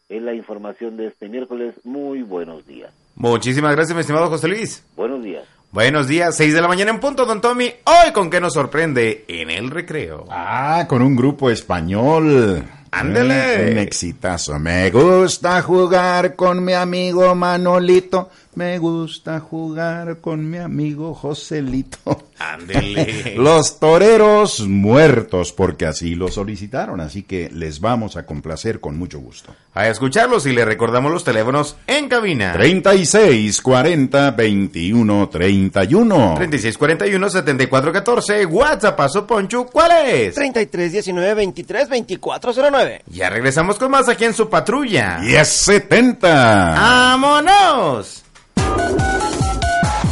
[0.09, 1.75] Es la información de este miércoles.
[1.83, 2.93] Muy buenos días.
[3.15, 4.85] Muchísimas gracias, mi estimado José Luis.
[4.95, 5.45] Buenos días.
[5.71, 7.65] Buenos días, 6 de la mañana en punto, don Tommy.
[7.83, 10.25] Hoy con qué nos sorprende en el recreo.
[10.29, 12.63] Ah, con un grupo español.
[12.91, 13.71] Ándele.
[13.71, 14.57] Un exitazo.
[14.59, 18.29] Me gusta jugar con mi amigo Manolito.
[18.57, 22.23] Me gusta jugar con mi amigo Joselito.
[22.39, 23.35] Ándele.
[23.37, 26.99] Los toreros muertos, porque así lo solicitaron.
[26.99, 29.53] Así que les vamos a complacer con mucho gusto.
[29.75, 32.53] A escucharlos y le recordamos los teléfonos en cabina.
[32.53, 36.33] 36 40 21 31.
[36.37, 38.45] 36 41 74 14.
[38.47, 40.33] WhatsApp, Paso Poncho, ¿cuál es?
[40.33, 43.03] 33 19 23 24 09.
[43.05, 45.19] Ya regresamos con más aquí en su patrulla.
[45.19, 46.27] 1070.
[46.27, 48.23] ¡Vámonos!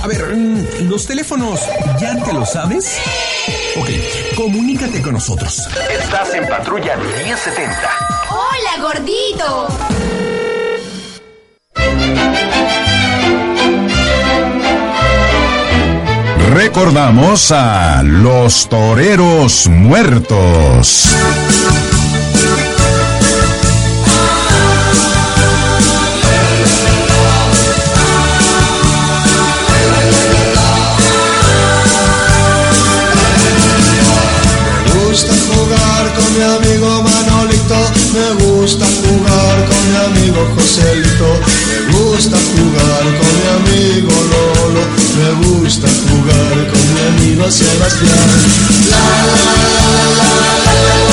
[0.04, 1.62] A ver, mm, los teléfonos,
[2.00, 3.00] ¿ya te lo sabes?
[3.78, 3.90] Ok,
[4.36, 5.68] comunícate con nosotros.
[5.90, 7.90] Estás en Patrulla 1070.
[8.30, 9.68] ¡Hola, gordito!
[16.54, 21.10] Recordamos a los toreros muertos.
[36.16, 37.80] Con mi amigo Manolito,
[38.14, 41.30] me gusta jugar con mi amigo Joselito,
[41.68, 44.84] me gusta jugar con mi amigo Lolo,
[45.18, 48.30] me gusta jugar con mi amigo Sebastián.
[48.90, 49.36] La, la,
[50.18, 51.05] la,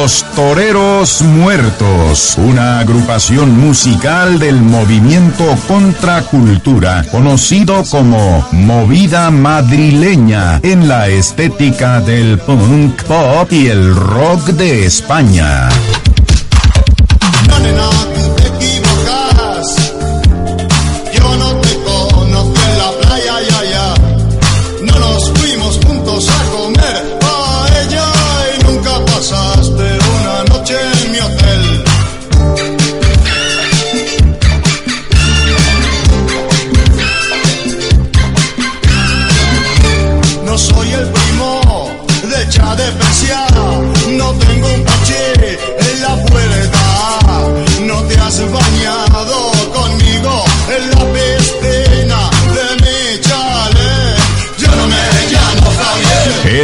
[0.00, 11.08] Los Toreros Muertos, una agrupación musical del movimiento Contracultura, conocido como Movida Madrileña en la
[11.08, 15.68] estética del punk pop y el rock de España.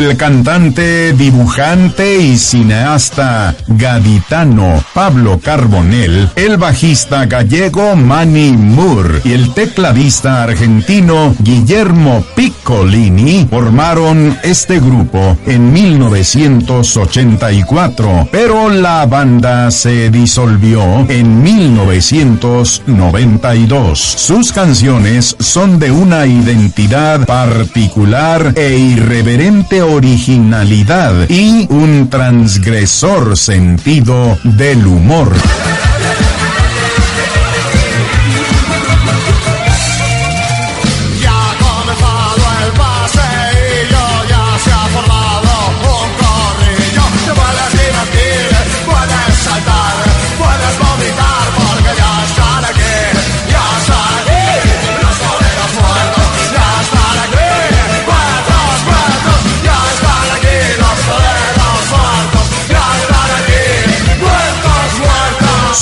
[0.04, 9.54] El cantante, dibujante y cineasta gaditano Pablo Carbonell, el bajista gallego Manny Moore y el
[9.54, 21.42] tecladista argentino Guillermo Piccolini formaron este grupo en 1984, pero la banda se disolvió en
[21.42, 23.98] 1992.
[23.98, 34.86] Sus canciones son de una identidad particular e irreverente originalidad y un transgresor sentido del
[34.86, 35.32] humor.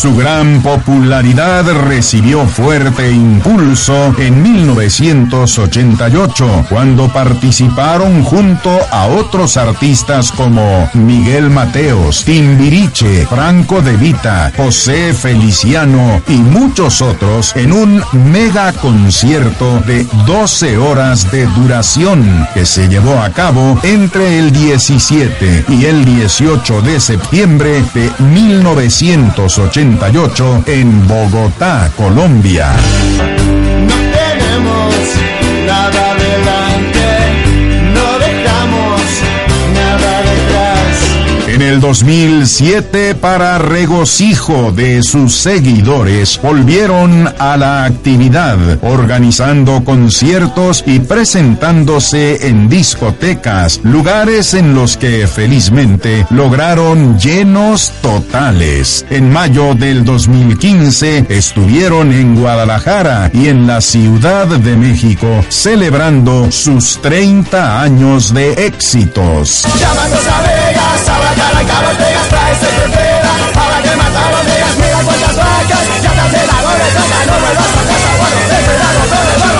[0.02, 10.90] Su gran popularidad recibió fuerte impulso en 1988, cuando participaron junto a otros artistas como
[10.94, 19.78] Miguel Mateos, Timbiriche, Franco De Vita, José Feliciano y muchos otros en un mega concierto
[19.86, 26.04] de 12 horas de duración que se llevó a cabo entre el 17 y el
[26.04, 29.91] 18 de septiembre de 1988
[30.66, 32.72] en Bogotá, Colombia.
[33.86, 34.94] No tenemos
[35.66, 36.01] nada
[41.72, 52.46] el 2007, para regocijo de sus seguidores, volvieron a la actividad, organizando conciertos y presentándose
[52.46, 59.06] en discotecas, lugares en los que felizmente lograron llenos totales.
[59.08, 67.00] En mayo del 2015 estuvieron en Guadalajara y en la Ciudad de México celebrando sus
[67.00, 69.64] 30 años de éxitos.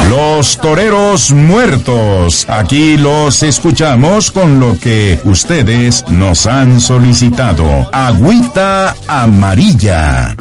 [0.08, 2.46] Los toreros muertos.
[2.48, 7.88] Aquí los escuchamos con lo que ustedes nos han solicitado.
[7.92, 10.34] Agüita amarilla.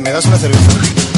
[0.00, 1.09] ¿Me, da- me das una cerveza?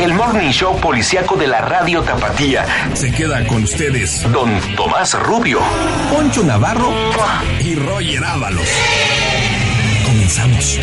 [0.00, 2.66] El morning show policiaco de la radio Tapatía.
[2.94, 5.60] Se queda con ustedes Don Tomás Rubio,
[6.12, 6.92] Poncho Navarro
[7.60, 8.66] y Roger Ábalos.
[10.04, 10.80] Comenzamos.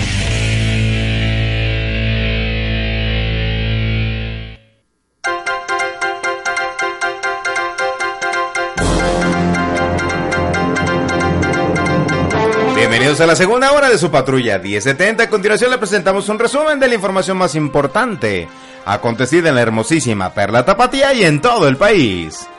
[13.07, 15.23] Bienvenidos a la segunda hora de su patrulla 1070.
[15.23, 18.49] A continuación le presentamos un resumen de la información más importante
[18.83, 22.49] acontecida en la hermosísima Perla Tapatía y en todo el país.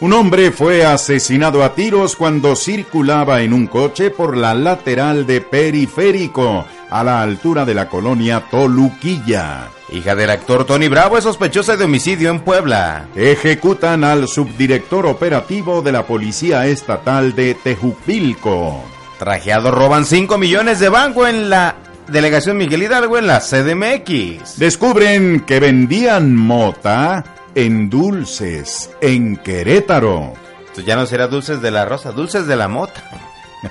[0.00, 5.42] Un hombre fue asesinado a tiros cuando circulaba en un coche por la lateral de
[5.42, 9.68] Periférico, a la altura de la colonia Toluquilla.
[9.92, 13.08] Hija del actor Tony Bravo es sospechosa de homicidio en Puebla.
[13.14, 18.84] Ejecutan al subdirector operativo de la Policía Estatal de Tejupilco.
[19.18, 21.74] Trajeados roban 5 millones de banco en la
[22.06, 24.58] delegación Miguel Hidalgo en la CDMX.
[24.58, 30.34] Descubren que vendían mota en dulces en Querétaro.
[30.66, 33.02] Esto ya no será dulces de la rosa, dulces de la mota.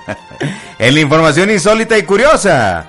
[0.80, 2.88] en la información insólita y curiosa,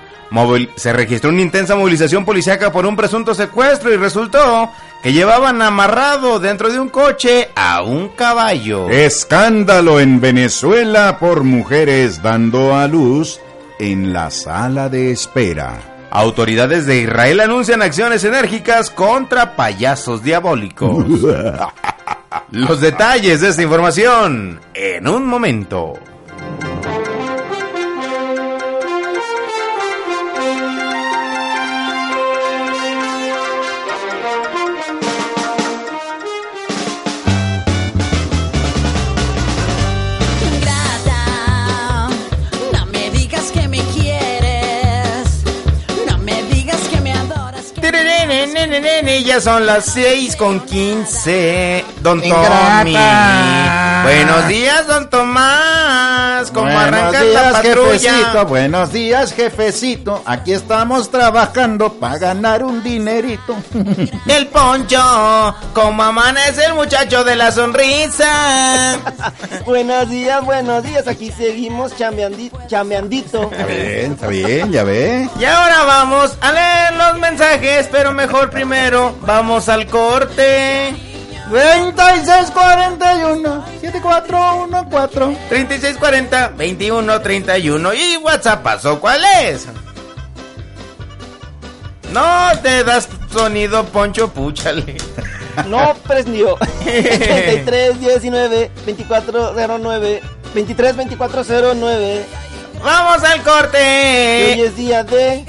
[0.75, 4.69] se registró una intensa movilización policíaca por un presunto secuestro y resultó
[5.01, 8.89] que llevaban amarrado dentro de un coche a un caballo.
[8.89, 13.39] Escándalo en Venezuela por mujeres dando a luz
[13.79, 16.07] en la sala de espera.
[16.11, 21.05] Autoridades de Israel anuncian acciones enérgicas contra payasos diabólicos.
[22.51, 25.93] Los detalles de esta información en un momento.
[49.29, 51.85] Ya son las 6 con 15.
[52.01, 52.79] Don Ingrata.
[52.79, 52.95] Tommy.
[54.03, 56.49] Buenos días, don Tomás.
[56.51, 57.99] ¿Cómo Buenos arranca días, la patrulla?
[57.99, 58.45] jefecito.
[58.47, 60.23] Buenos días, jefecito.
[60.25, 63.55] Aquí estamos trabajando para ganar un dinerito.
[64.25, 68.97] El poncho, como amanece el muchacho de la sonrisa.
[69.65, 71.07] Buenos días, buenos días.
[71.07, 73.49] Aquí seguimos chambeandi- chambeandito.
[73.51, 75.29] Está bien, está bien, ya ve.
[75.39, 80.93] Y ahora vamos a leer los mensajes, pero mejor primero vamos al corte.
[81.49, 89.67] 3641 7414 3640 2131 y WhatsApp pasó, ¿cuál es?
[92.11, 94.97] No te das sonido, Poncho, púchale.
[95.67, 96.55] No prendió.
[96.85, 100.21] 33 19 2409
[100.53, 102.25] 23 2409.
[102.81, 104.53] Vamos al corte.
[104.53, 105.43] Hoy es día de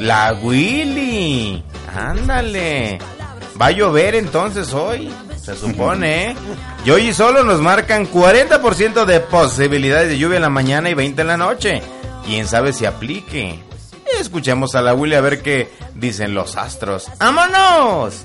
[0.00, 1.64] La Willy.
[1.94, 2.98] Ándale.
[3.60, 5.12] Va a llover entonces hoy.
[5.42, 6.36] Se supone, ¿eh?
[6.84, 11.20] Y hoy solo nos marcan 40% de posibilidades de lluvia en la mañana y 20
[11.22, 11.82] en la noche.
[12.24, 13.60] Quién sabe si aplique.
[14.20, 17.08] Escuchemos a la Willy a ver qué dicen los astros.
[17.18, 18.24] ¡Vámonos!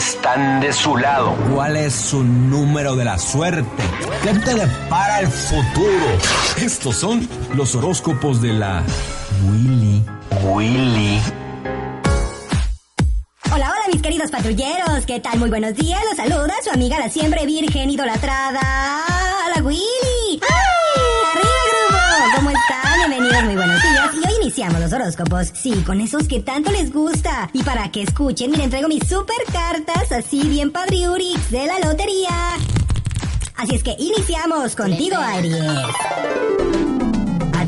[0.00, 1.36] Están de su lado.
[1.52, 3.82] ¿Cuál es su número de la suerte?
[4.22, 6.06] ¿Qué te depara el futuro?
[6.56, 8.82] Estos son los horóscopos de la
[9.44, 10.02] Willy.
[10.54, 11.20] Willy.
[13.52, 15.38] Hola, hola mis queridos patrulleros, ¿qué tal?
[15.38, 18.62] Muy buenos días, los saluda su amiga la siempre virgen idolatrada,
[19.54, 20.19] la Willy.
[23.08, 24.10] Bienvenidos, muy buenos días.
[24.12, 27.48] Y hoy iniciamos los horóscopos, sí, con esos que tanto les gusta.
[27.54, 32.28] Y para que escuchen, miren, traigo mis super cartas, así bien padriurix de la lotería.
[33.56, 36.89] Así es que iniciamos contigo, Aries.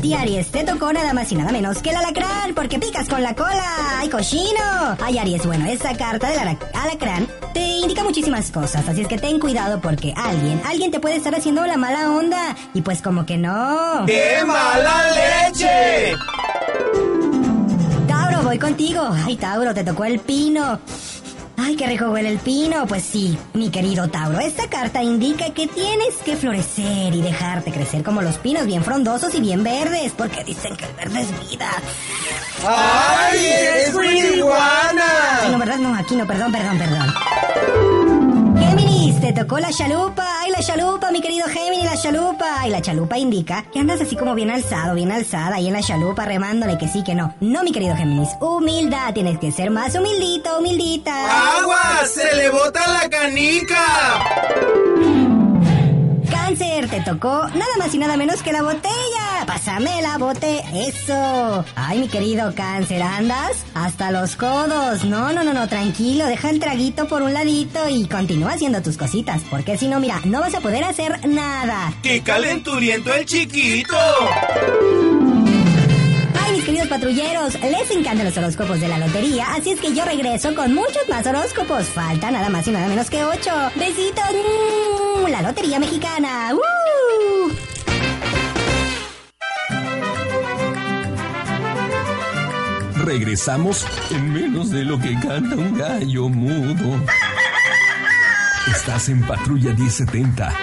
[0.03, 3.23] Ti, Aries, te tocó nada más y nada menos que el alacrán, porque picas con
[3.23, 3.63] la cola.
[3.99, 4.97] ¡Ay, cochino!
[5.01, 9.17] Ay, Aries, bueno, esa carta del ala- alacrán te indica muchísimas cosas, así es que
[9.17, 12.53] ten cuidado porque alguien, alguien te puede estar haciendo la mala onda.
[12.73, 14.03] Y pues como que no.
[14.05, 15.05] ¡Qué mala
[15.47, 16.13] leche!
[18.05, 19.07] Tauro, voy contigo.
[19.25, 20.79] Ay, Tauro, te tocó el pino.
[21.57, 22.85] Ay, qué rico huele el pino.
[22.87, 28.03] Pues sí, mi querido Tauro, esta carta indica que tienes que florecer y dejarte crecer
[28.03, 31.69] como los pinos, bien frondosos y bien verdes, porque dicen que el verde es vida.
[32.65, 33.45] ¡Ay,
[33.85, 35.39] es marihuana!
[35.41, 35.77] Ay, no, ¿verdad?
[35.77, 38.22] No, aquí no, perdón, perdón, perdón.
[39.23, 40.41] Te tocó la chalupa.
[40.41, 42.59] Ay, la chalupa, mi querido Géminis, la chalupa.
[42.59, 45.81] Ay, la chalupa indica que andas así como bien alzado, bien alzada, ahí en la
[45.81, 47.33] chalupa remándole que sí, que no.
[47.39, 51.13] No, mi querido Géminis, humildad, tienes que ser más humildito, humildita.
[51.57, 52.05] ¡Agua!
[52.05, 53.85] ¡Se le bota la canica!
[56.29, 59.22] Cáncer, te tocó nada más y nada menos que la botella.
[59.45, 61.65] Pásame la bote, eso.
[61.75, 63.63] Ay, mi querido cáncer, ¿andas?
[63.73, 65.03] Hasta los codos.
[65.03, 68.97] No, no, no, no, tranquilo, deja el traguito por un ladito y continúa haciendo tus
[68.97, 71.93] cositas, porque si no, mira, no vas a poder hacer nada.
[72.01, 73.97] ¡Qué calenturiento el chiquito!
[76.41, 80.03] Ay, mis queridos patrulleros, les encantan los horóscopos de la lotería, así es que yo
[80.05, 81.85] regreso con muchos más horóscopos.
[81.87, 83.51] Falta nada más y nada menos que ocho.
[83.75, 84.23] Besitos.
[85.23, 85.29] ¡Mm!
[85.29, 86.53] La lotería mexicana.
[86.53, 87.32] ¡Uh!
[92.95, 96.99] Regresamos en menos de lo que canta un gallo mudo.
[98.71, 100.53] Estás en Patrulla 1070.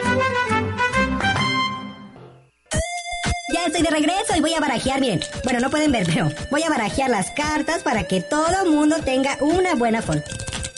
[3.52, 5.20] Ya estoy de regreso y voy a barajear, miren.
[5.44, 9.36] Bueno, no pueden ver, pero voy a barajear las cartas para que todo mundo tenga
[9.40, 10.00] una buena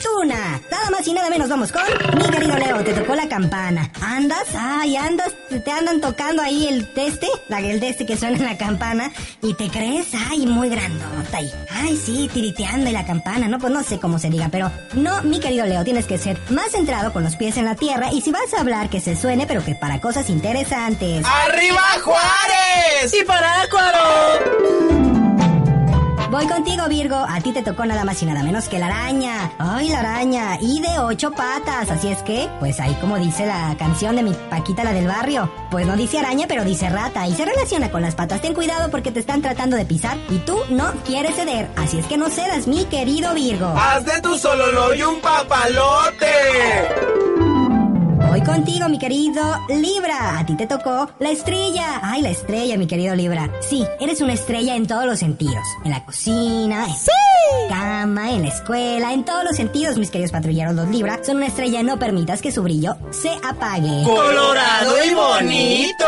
[0.03, 0.61] fortuna.
[0.71, 1.81] Nada más y nada menos vamos con
[2.17, 3.89] mi querido Leo, te tocó la campana.
[4.01, 4.47] ¿Andas?
[4.57, 8.57] Ay, andas, te andan tocando ahí el teste, la, el teste que suena en la
[8.57, 11.51] campana y te crees, ay, muy grandota ahí.
[11.71, 15.21] Ay, sí, tiriteando en la campana, no, pues no sé cómo se diga, pero no,
[15.23, 18.21] mi querido Leo, tienes que ser más centrado con los pies en la tierra y
[18.21, 21.25] si vas a hablar que se suene, pero que para cosas interesantes.
[21.25, 23.13] ¡Arriba Juárez!
[23.13, 25.12] ¡Y para Acuaro!
[26.33, 27.15] Voy contigo, Virgo.
[27.15, 29.51] A ti te tocó nada más y nada menos que la araña.
[29.59, 30.57] Ay, la araña.
[30.59, 31.91] Y de ocho patas.
[31.91, 35.53] Así es que, pues ahí como dice la canción de mi Paquita, la del barrio.
[35.69, 37.27] Pues no dice araña, pero dice rata.
[37.27, 38.41] Y se relaciona con las patas.
[38.41, 40.17] Ten cuidado porque te están tratando de pisar.
[40.31, 41.69] Y tú no quieres ceder.
[41.75, 43.67] Así es que no cedas, mi querido Virgo.
[43.67, 47.32] ¡Haz de tu sololoy un papalote!
[48.33, 50.39] Voy contigo, mi querido Libra.
[50.39, 51.99] A ti te tocó la estrella.
[52.01, 53.47] Ay, la estrella, mi querido Libra.
[53.61, 55.63] Sí, eres una estrella en todos los sentidos.
[55.85, 60.31] En la cocina, en la cama, en la escuela, en todos los sentidos, mis queridos
[60.31, 60.73] patrulleros.
[60.73, 61.83] Los Libra son una estrella.
[61.83, 64.03] No permitas que su brillo se apague.
[64.03, 66.05] Colorado y bonito.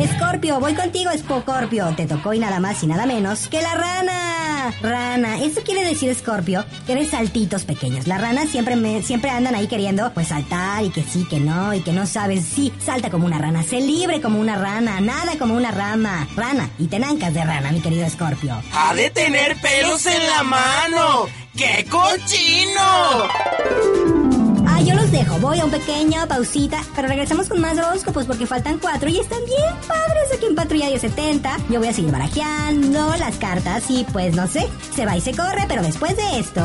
[0.00, 1.94] Escorpio, voy contigo, Escorpio.
[1.96, 4.51] Te tocó y nada más y nada menos que la rana.
[4.82, 8.06] Rana, esto quiere decir, Escorpio, que eres saltitos pequeños.
[8.06, 11.74] Las ranas siempre, me, siempre andan ahí queriendo, pues, saltar y que sí, que no,
[11.74, 12.44] y que no sabes.
[12.44, 16.28] Sí, salta como una rana, sé libre como una rana, nada como una rama.
[16.36, 18.62] Rana, y te nancas de rana, mi querido Escorpio.
[18.72, 21.26] Ha de tener pelos en la mano.
[21.56, 23.28] ¡Qué cochino!
[24.84, 25.38] Yo los dejo.
[25.38, 29.38] Voy a un pequeño pausita, pero regresamos con más horóscopos porque faltan cuatro y están
[29.44, 31.56] bien padres aquí en Patrulla 1070.
[31.68, 35.32] Yo voy a seguir barajeando las cartas y pues no sé, se va y se
[35.32, 36.62] corre, pero después de esto.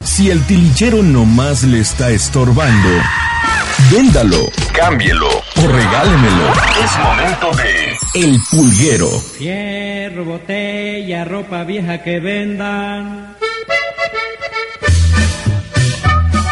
[0.00, 2.88] Si el tilichero nomás le está estorbando,
[3.92, 6.52] véndalo, cámbielo o regálemelo.
[6.82, 9.10] Es momento de El Pulguero.
[9.10, 13.37] Fierro, botella, ropa vieja que vendan.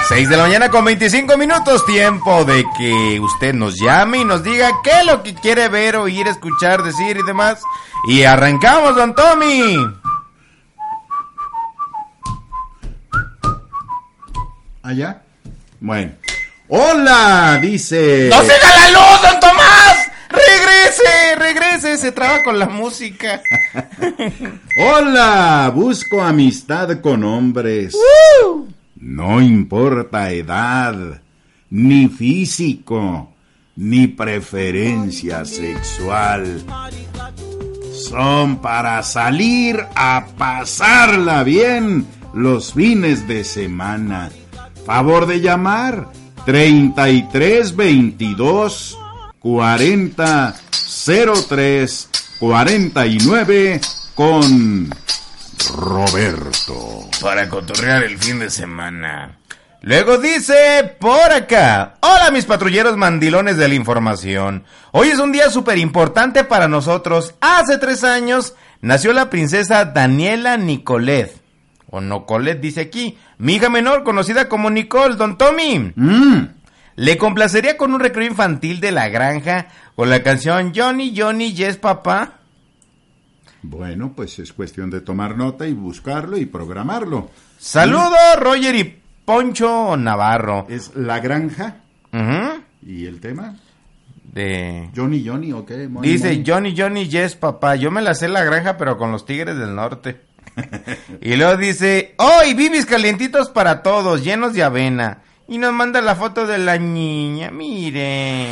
[0.08, 4.44] 6 de la mañana con 25 minutos, tiempo de que usted nos llame y nos
[4.44, 7.60] diga qué es lo que quiere ver, oír, escuchar, decir y demás.
[8.06, 9.76] Y arrancamos, don Tommy.
[14.82, 15.22] ¿Allá?
[15.80, 16.12] Bueno.
[16.68, 17.58] ¡Hola!
[17.60, 18.28] Dice...
[18.30, 20.08] ¡No se da la luz, don Tomás!
[20.28, 21.36] ¡Regrese!
[21.36, 21.98] ¡Regrese!
[21.98, 23.40] Se traba con la música.
[24.78, 25.72] ¡Hola!
[25.74, 27.96] Busco amistad con hombres.
[28.98, 31.20] No importa edad,
[31.70, 33.32] ni físico,
[33.76, 36.64] ni preferencia sexual.
[37.92, 44.30] Son para salir a pasarla bien los fines de semana.
[44.84, 46.08] Favor de llamar
[46.44, 48.98] 33 22
[49.40, 50.56] 40
[51.48, 53.80] 03 49
[54.14, 54.90] con
[55.74, 57.08] Roberto.
[57.20, 59.38] Para cotorrear el fin de semana.
[59.82, 64.64] Luego dice por acá, hola mis patrulleros mandilones de la información.
[64.92, 67.34] Hoy es un día súper importante para nosotros.
[67.40, 71.40] Hace tres años nació la princesa Daniela Nicolet.
[71.90, 73.18] O Nocolet dice aquí.
[73.38, 75.92] Mi hija menor, conocida como Nicole, don Tommy.
[76.96, 81.76] Le complacería con un recreo infantil de la granja con la canción Johnny, Johnny, Yes,
[81.76, 82.40] papá.
[83.68, 87.30] Bueno, pues es cuestión de tomar nota y buscarlo y programarlo.
[87.58, 90.66] Saludos, Roger y Poncho Navarro.
[90.68, 91.78] Es La Granja.
[92.86, 93.56] ¿Y el tema?
[94.22, 94.88] De...
[94.94, 95.70] Johnny Johnny, ok.
[95.90, 96.44] Money, Dice money.
[96.46, 97.74] Johnny, Johnny, yes, papá.
[97.74, 100.20] Yo me la sé en la granja, pero con los tigres del norte.
[101.20, 105.22] y luego dice, hoy bibis calientitos para todos, llenos de avena.
[105.48, 108.46] Y nos manda la foto de la niña, mire.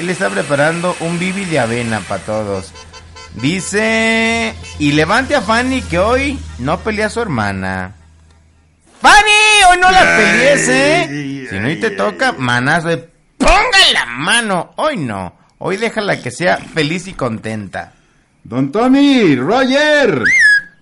[0.00, 2.72] Él está preparando un bibi de avena para todos.
[3.34, 7.94] Dice, y levante a Fanny que hoy no pelea a su hermana.
[9.00, 11.46] Fanny, hoy no la pelees, ¿eh?
[11.48, 12.98] Si no y te toca, manazo de
[13.38, 14.72] ponga la mano.
[14.76, 15.34] Hoy no.
[15.58, 17.92] Hoy déjala que sea feliz y contenta.
[18.44, 20.22] Don Tommy, Roger,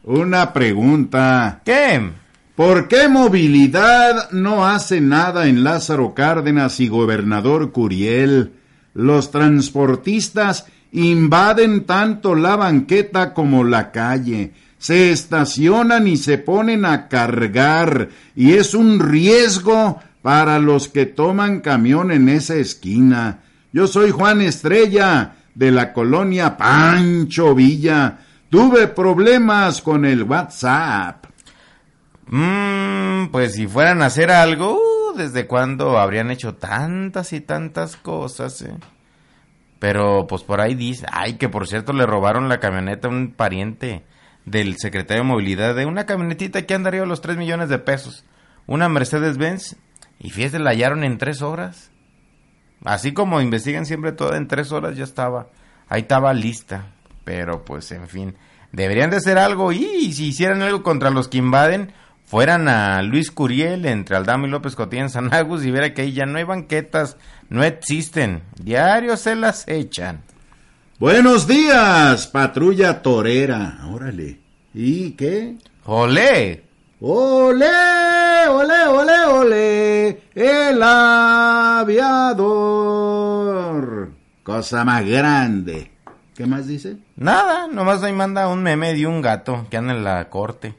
[0.04, 1.60] una pregunta.
[1.64, 2.10] ¿Qué?
[2.56, 8.52] ¿Por qué movilidad no hace nada en Lázaro Cárdenas y Gobernador Curiel?
[8.94, 14.52] Los transportistas invaden tanto la banqueta como la calle.
[14.78, 21.60] Se estacionan y se ponen a cargar y es un riesgo para los que toman
[21.60, 23.40] camión en esa esquina.
[23.72, 28.18] Yo soy Juan Estrella de la colonia Pancho Villa.
[28.48, 31.26] Tuve problemas con el WhatsApp.
[32.28, 37.96] Mmm, pues si fueran a hacer algo, uh, ¿desde cuándo habrían hecho tantas y tantas
[37.96, 38.74] cosas, eh?
[39.78, 43.32] Pero pues por ahí dice, ay, que por cierto le robaron la camioneta a un
[43.32, 44.02] pariente
[44.44, 48.24] del secretario de movilidad de una camionetita que a los 3 millones de pesos.
[48.66, 49.76] Una Mercedes-Benz.
[50.18, 51.90] Y fíjate, la hallaron en tres horas.
[52.84, 55.48] Así como investigan siempre todo, en tres horas ya estaba.
[55.88, 56.86] Ahí estaba lista.
[57.24, 58.34] Pero pues, en fin.
[58.72, 61.92] Deberían de hacer algo y si hicieran algo contra los que invaden,
[62.28, 66.02] fueran a Luis Curiel entre Aldama y López Cotilla en San Agus y viera que
[66.02, 67.16] ahí ya no hay banquetas,
[67.48, 68.42] no existen.
[68.62, 70.20] Diario se las echan.
[70.98, 73.78] Buenos días, patrulla torera.
[73.90, 74.40] Órale.
[74.74, 75.56] ¿Y qué?
[75.86, 76.64] ¡Olé!
[77.00, 77.66] ¡Olé!
[78.48, 80.22] ¡Olé, olé, olé!
[80.34, 81.88] ¡El aviador!
[84.42, 85.92] Cosa más grande.
[86.36, 86.98] ¿Qué más dice?
[87.16, 90.74] Nada, nomás ahí manda un meme de un gato que anda en la corte.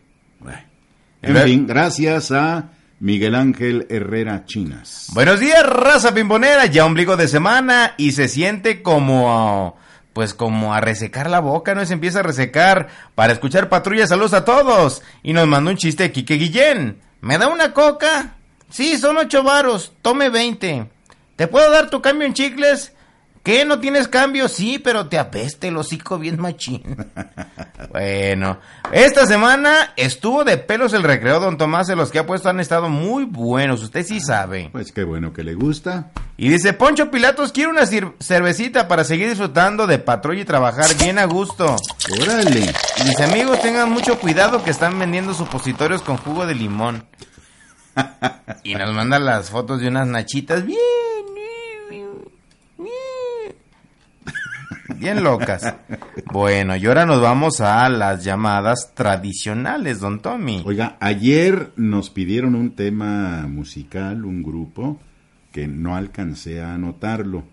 [1.22, 5.08] En fin, gracias a Miguel Ángel Herrera Chinas.
[5.14, 9.78] Buenos días, raza pimbonera, ya ombligo de semana y se siente como,
[10.14, 11.86] pues como a resecar la boca, ¿no?
[11.86, 15.02] Se empieza a resecar para escuchar patrulla, saludos a todos.
[15.22, 17.00] Y nos mandó un chiste Quique Guillén.
[17.20, 18.36] ¿Me da una coca?
[18.70, 20.90] Sí, son ocho varos, tome veinte.
[21.36, 22.94] ¿Te puedo dar tu cambio en chicles?
[23.50, 23.66] ¿Qué?
[23.66, 24.48] ¿No tienes cambio?
[24.48, 26.84] Sí, pero te apeste el hocico bien machín.
[27.90, 28.60] bueno,
[28.92, 32.60] esta semana estuvo de pelos el recreo, don Tomás, de los que ha puesto han
[32.60, 34.70] estado muy buenos, usted sí sabe.
[34.72, 36.12] Pues qué bueno que le gusta.
[36.38, 41.18] Y dice, Poncho Pilatos, quiero una cervecita para seguir disfrutando de patrulla y trabajar bien
[41.18, 41.76] a gusto.
[42.22, 42.72] Órale.
[42.98, 47.08] Y dice, amigos, tengan mucho cuidado que están vendiendo supositorios con jugo de limón.
[48.64, 50.78] y nos manda las fotos de unas nachitas bien,
[54.98, 55.76] bien locas.
[56.32, 60.62] Bueno, y ahora nos vamos a las llamadas tradicionales, don Tommy.
[60.66, 65.00] Oiga, ayer nos pidieron un tema musical, un grupo,
[65.52, 67.44] que no alcancé a anotarlo.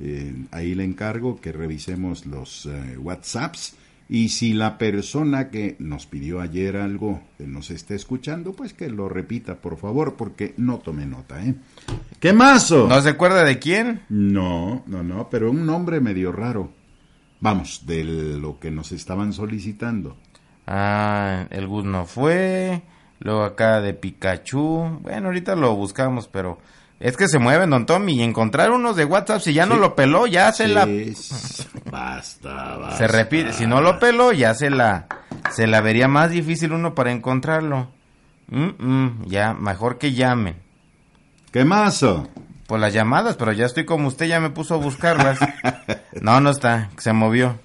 [0.00, 3.76] Eh, ahí le encargo que revisemos los eh, WhatsApps
[4.08, 9.08] y si la persona que nos pidió ayer algo nos está escuchando, pues que lo
[9.08, 11.54] repita, por favor, porque no tomé nota, ¿eh?
[12.18, 12.88] ¿Qué mazo?
[12.88, 14.00] ¿No se acuerda de quién?
[14.08, 16.70] No, no, no, pero un nombre medio raro.
[17.40, 20.16] Vamos, de lo que nos estaban solicitando.
[20.66, 22.82] Ah, el Gus no fue.
[23.20, 25.00] Luego acá de Pikachu.
[25.02, 26.58] Bueno, ahorita lo buscamos, pero
[27.00, 28.14] es que se mueven, don Tommy.
[28.14, 30.86] Y encontrar unos de WhatsApp, si ya no lo peló, ya se Sí, la.
[31.90, 32.98] Basta, basta.
[32.98, 33.52] Se repite.
[33.52, 35.06] Si no lo peló, ya se la.
[35.50, 37.88] Se la vería más difícil uno para encontrarlo.
[38.48, 40.56] Mm, mm, ya, mejor que llamen.
[41.52, 42.28] ¿Qué mazo?
[42.68, 45.38] Pues las llamadas, pero ya estoy como usted, ya me puso a buscarlas.
[46.20, 47.58] no, no está, se movió.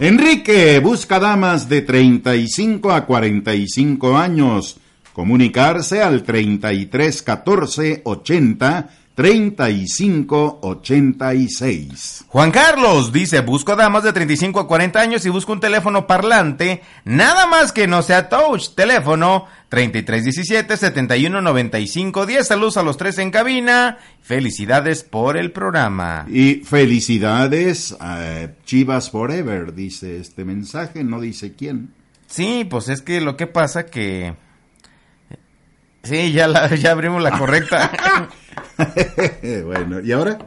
[0.00, 4.80] Enrique busca damas de 35 a 45 años.
[5.12, 12.24] Comunicarse al 33 14 80 35 86.
[12.26, 16.82] Juan Carlos dice, busco damas de 35 a 40 años y busco un teléfono parlante,
[17.04, 22.46] nada más que no sea touch, teléfono 3317 71 95 10.
[22.46, 23.98] Saludos a los tres en cabina.
[24.20, 26.26] Felicidades por el programa.
[26.28, 31.94] Y felicidades a Chivas Forever, dice este mensaje, no dice quién.
[32.26, 34.34] Sí, pues es que lo que pasa que
[36.02, 37.90] Sí, ya la, ya abrimos la correcta.
[39.64, 40.38] bueno, ¿y ahora?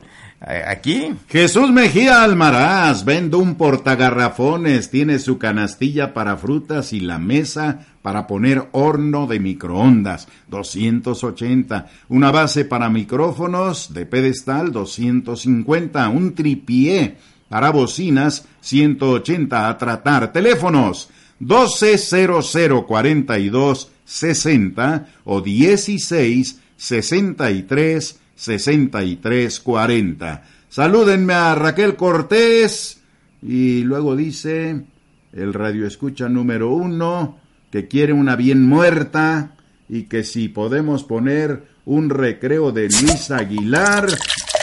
[0.46, 1.16] Aquí.
[1.30, 8.28] Jesús Mejía Almaraz vende un portagarrafones, tiene su canastilla para frutas y la mesa para
[8.28, 17.16] poner horno de microondas, 280, una base para micrófonos de pedestal, 250, un tripié
[17.48, 20.34] para bocinas, 180 a tratar.
[20.34, 30.43] Teléfonos 120042 60 o 16 63 63 40.
[30.69, 33.01] Salúdenme a Raquel Cortés
[33.41, 34.86] y luego dice
[35.34, 37.38] el radio escucha número uno
[37.71, 39.55] que quiere una bien muerta
[39.89, 44.07] y que si podemos poner un recreo de Luis Aguilar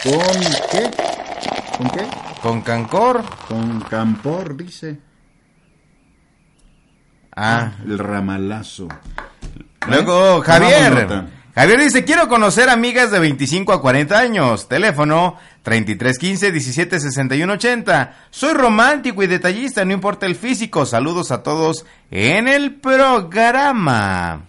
[0.02, 0.40] con
[0.70, 0.90] qué
[1.76, 2.06] con qué
[2.42, 4.98] con Cancor con Campor dice
[7.36, 8.88] ah el ramalazo
[9.88, 10.42] Luego.
[10.42, 11.39] Javier.
[11.60, 14.66] Javier dice, quiero conocer amigas de 25 a 40 años.
[14.66, 18.16] Teléfono 3315 17 61 80.
[18.30, 20.86] Soy romántico y detallista, no importa el físico.
[20.86, 24.46] Saludos a todos en el programa.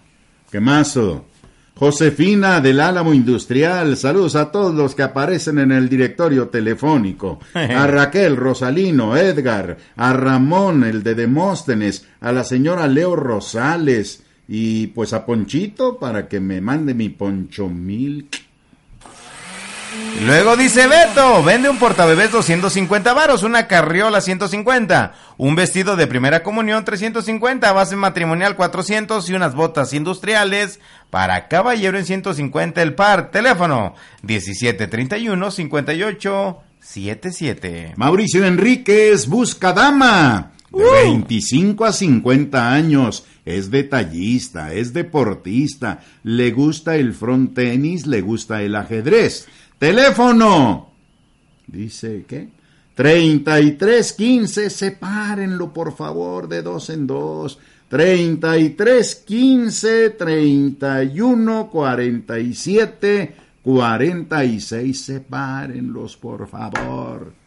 [0.50, 1.26] ¿Qué mazo?
[1.74, 7.40] Josefina del Álamo Industrial, saludos a todos los que aparecen en el directorio telefónico.
[7.54, 14.88] A Raquel, Rosalino, Edgar, a Ramón, el de Demóstenes, a la señora Leo Rosales y
[14.88, 18.42] pues a Ponchito para que me mande mi Poncho Milk.
[20.24, 26.42] Luego dice Beto, vende un portabebés 250 varos, una carriola 150, un vestido de primera
[26.42, 30.80] comunión 350, base matrimonial 400 y unas botas industriales
[31.10, 33.30] para caballero en 150 el par.
[33.30, 37.94] Teléfono 1731 58 77.
[37.96, 40.52] Mauricio Enríquez busca dama.
[40.72, 43.24] De 25 a 50 años.
[43.44, 46.00] Es detallista, es deportista.
[46.22, 49.48] Le gusta el front tenis, le gusta el ajedrez.
[49.78, 50.90] Teléfono.
[51.66, 52.48] Dice, ¿qué?
[52.94, 57.58] 3315, sepárenlo por favor de dos en dos.
[57.88, 67.41] 3315 31 47 46, sepárenlos por favor.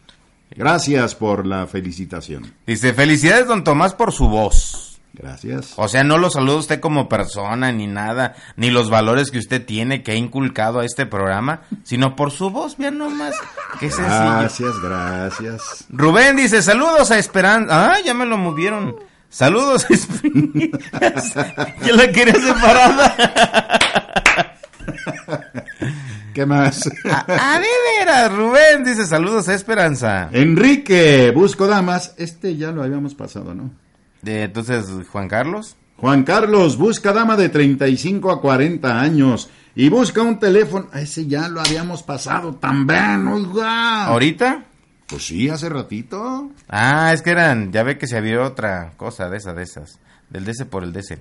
[0.55, 2.53] Gracias por la felicitación.
[2.65, 4.99] Dice, felicidades don Tomás por su voz.
[5.13, 5.73] Gracias.
[5.77, 9.65] O sea, no lo saluda usted como persona ni nada, ni los valores que usted
[9.65, 13.35] tiene que ha inculcado a este programa, sino por su voz, vean nomás.
[13.79, 14.39] Qué sencillo.
[14.39, 15.85] Gracias, gracias.
[15.89, 17.93] Rubén dice, saludos a Esperanza.
[17.93, 18.97] Ah, ya me lo movieron.
[19.29, 21.53] Saludos a Esperanza.
[21.81, 23.15] ¿Quién la quería separada?
[26.35, 26.81] ¿Qué más?
[27.05, 30.27] Ah, de veras, Rubén dice, saludos a Esperanza.
[30.33, 32.13] Enrique, busco damas.
[32.17, 33.71] Este ya lo habíamos pasado, ¿no?
[34.21, 35.77] Entonces, Juan Carlos.
[35.95, 40.89] Juan Carlos, busca dama de 35 a 40 años y busca un teléfono.
[40.91, 44.07] A ese ya lo habíamos pasado también, oiga.
[44.07, 44.65] ¿Ahorita?
[45.07, 46.51] Pues sí, hace ratito.
[46.67, 49.99] Ah, es que eran, ya ve que se había otra cosa de esa, de esas.
[50.29, 51.17] Del DC por el DC.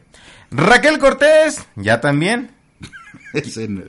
[0.51, 2.51] Raquel Cortés, ya también.
[3.33, 3.83] Ese no,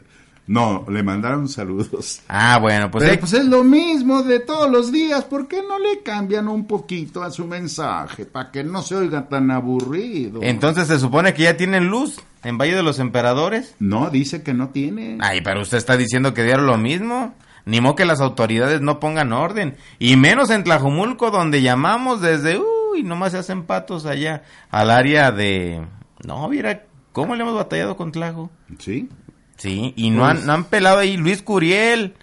[0.47, 2.21] no, le mandaron saludos.
[2.27, 5.23] Ah, bueno, pues, Pero pues es lo mismo de todos los días.
[5.23, 8.25] ¿Por qué no le cambian un poquito a su mensaje?
[8.25, 10.41] Para que no se oiga tan aburrido.
[10.43, 13.75] entonces se supone que ya tienen luz en Valle de los Emperadores.
[13.79, 15.17] No, dice que no tiene.
[15.19, 17.33] Ay, pero usted está diciendo que dieron lo mismo.
[17.65, 19.75] Ni modo que las autoridades no pongan orden.
[19.97, 25.31] Y menos en Tlajumulco, donde llamamos desde, uy, nomás se hacen patos allá, al área
[25.31, 25.83] de...
[26.23, 28.51] No, mira, ¿cómo le hemos batallado con Tlajo?
[28.77, 29.09] Sí.
[29.57, 32.15] Sí, y no, Pues- han, no han pelado ahí Luis Curiel.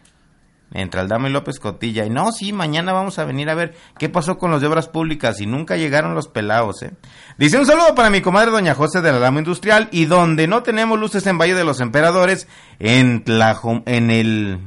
[0.75, 2.07] Entre Aldama y López Cotilla.
[2.07, 4.89] Y no, sí, mañana vamos a venir a ver qué pasó con los de obras
[4.89, 5.39] públicas.
[5.43, 6.93] Y nunca llegaron los pelados, ¿eh?
[7.37, 9.89] Dice un saludo para mi comadre Doña José del Alamo Industrial.
[9.93, 14.61] Y donde no tenemos luces en Valle de los Emperadores, en Tlajo, en el...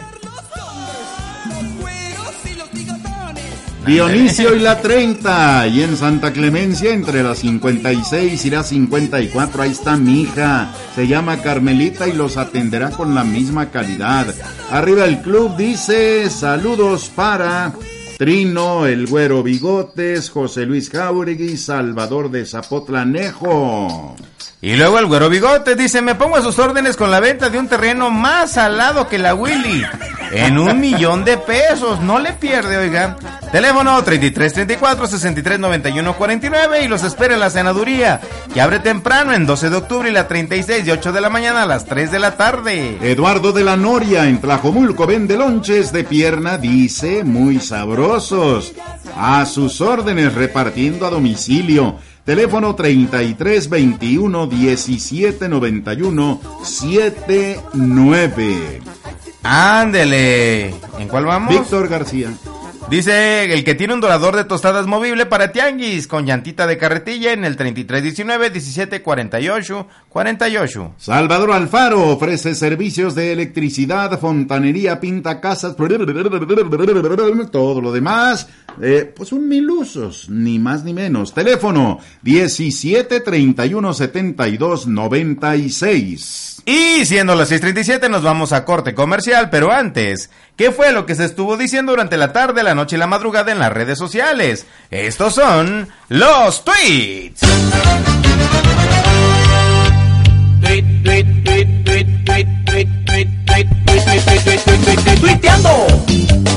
[3.85, 9.71] Dionisio y la 30, y en Santa Clemencia entre las 56 y las 54, ahí
[9.71, 14.33] está mi hija, se llama Carmelita y los atenderá con la misma calidad.
[14.69, 17.73] Arriba el club dice, saludos para
[18.19, 24.15] Trino, el Güero Bigotes, José Luis Jauregui, Salvador de Zapotlanejo.
[24.63, 27.57] Y luego el güero bigote dice, me pongo a sus órdenes con la venta de
[27.57, 29.83] un terreno más salado que la Willy.
[30.31, 31.99] En un millón de pesos.
[31.99, 33.17] No le pierde, oiga.
[33.51, 38.21] Teléfono 3334 6391 49 y los espera en la senaduría.
[38.53, 41.63] Que abre temprano en 12 de octubre y la 36 de 8 de la mañana
[41.63, 42.97] a las 3 de la tarde.
[43.01, 48.73] Eduardo de la Noria en Tlajomulco vende lonches de pierna, dice, muy sabrosos.
[49.17, 51.97] A sus órdenes repartiendo a domicilio.
[52.31, 58.81] Teléfono 33 21 17 91 79.
[59.43, 60.73] Ándele.
[60.97, 61.53] ¿En cuál vamos?
[61.53, 62.31] Víctor García.
[62.89, 67.31] Dice el que tiene un dorador de tostadas movible para tianguis con llantita de carretilla
[67.31, 70.95] en el 3319 1748 48.
[70.97, 75.75] Salvador Alfaro ofrece servicios de electricidad, fontanería, pinta casas,
[77.51, 78.49] todo lo demás,
[78.81, 81.33] eh, pues un mil usos, ni más ni menos.
[81.33, 86.60] Teléfono 17 31 72 96.
[86.65, 91.15] Y siendo las 6:37 nos vamos a corte comercial, pero antes, ¿qué fue lo que
[91.15, 94.67] se estuvo diciendo durante la tarde, la noche y la madrugada en las redes sociales?
[94.91, 97.41] Estos son los tweets.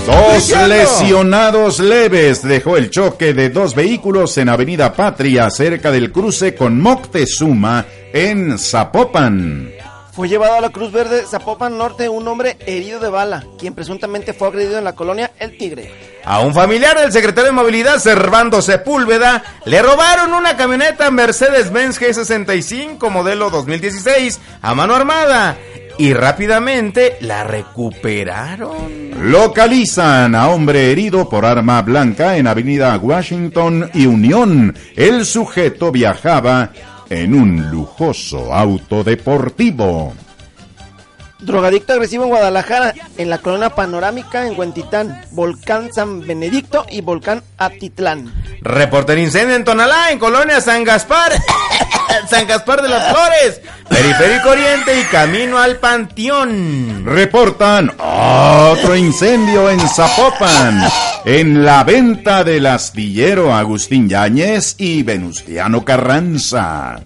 [0.07, 6.55] Dos lesionados leves dejó el choque de dos vehículos en Avenida Patria cerca del cruce
[6.55, 9.74] con Moctezuma en Zapopan.
[10.15, 14.33] Fue llevado a la Cruz Verde Zapopan Norte un hombre herido de bala, quien presuntamente
[14.33, 15.91] fue agredido en la colonia El Tigre.
[16.25, 23.11] A un familiar del secretario de Movilidad, Servando Sepúlveda, le robaron una camioneta Mercedes-Benz G65
[23.11, 25.57] modelo 2016 a mano armada
[25.99, 29.11] y rápidamente la recuperaron.
[29.33, 34.77] Localizan a hombre herido por arma blanca en Avenida Washington y Unión.
[34.95, 36.71] El sujeto viajaba
[37.11, 40.15] en un lujoso auto deportivo.
[41.41, 47.43] Drogadicto agresivo en Guadalajara, en la colonia panorámica en Huentitán, Volcán San Benedicto y Volcán
[47.59, 48.33] Atitlán.
[48.63, 51.33] Reporter incendio en Tonalá, en Colonia San Gaspar.
[52.31, 53.61] San Gaspar de las Flores.
[53.89, 57.05] Periférico Oriente y camino al Panteón.
[57.05, 60.83] Reportan otro incendio en Zapopan,
[61.25, 67.01] en la venta del astillero Agustín Yáñez y Venustiano Carranza.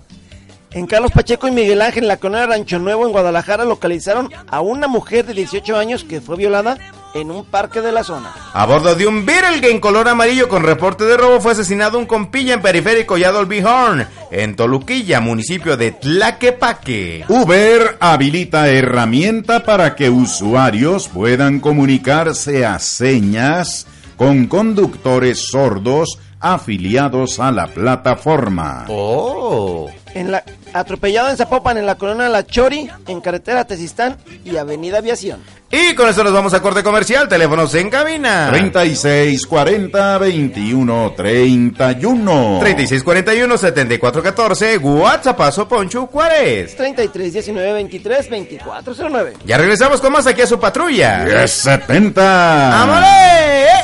[0.73, 4.61] En Carlos Pacheco y Miguel Ángel, en la colonia Rancho Nuevo, en Guadalajara, localizaron a
[4.61, 6.77] una mujer de 18 años que fue violada
[7.15, 8.35] en un parque de la zona.
[8.53, 12.05] A bordo de un Beetle en color amarillo con reporte de robo fue asesinado un
[12.05, 17.25] compilla en periférico Yadolby Horn, en Toluquilla, municipio de Tlaquepaque.
[17.29, 23.87] Uber habilita herramienta para que usuarios puedan comunicarse a señas
[24.19, 28.85] con conductores sordos afiliados a la plataforma.
[28.89, 29.89] Oh.
[30.13, 30.45] En la,
[30.79, 35.41] Atropellado en Zapopan, en la colonia La Chori, en carretera Tezistán y Avenida Aviación.
[35.71, 37.29] Y con esto nos vamos a corte comercial.
[37.29, 38.49] Teléfonos en cabina.
[38.51, 42.59] 36 40 21 31.
[42.61, 44.79] 36 41 74 14.
[44.79, 46.75] WhatsAppazo Poncho Juárez.
[46.75, 49.35] 33 19 23 24 09.
[49.45, 51.27] Ya regresamos con más aquí a su patrulla.
[51.27, 52.83] 10 70.
[52.83, 53.07] ¡Amore!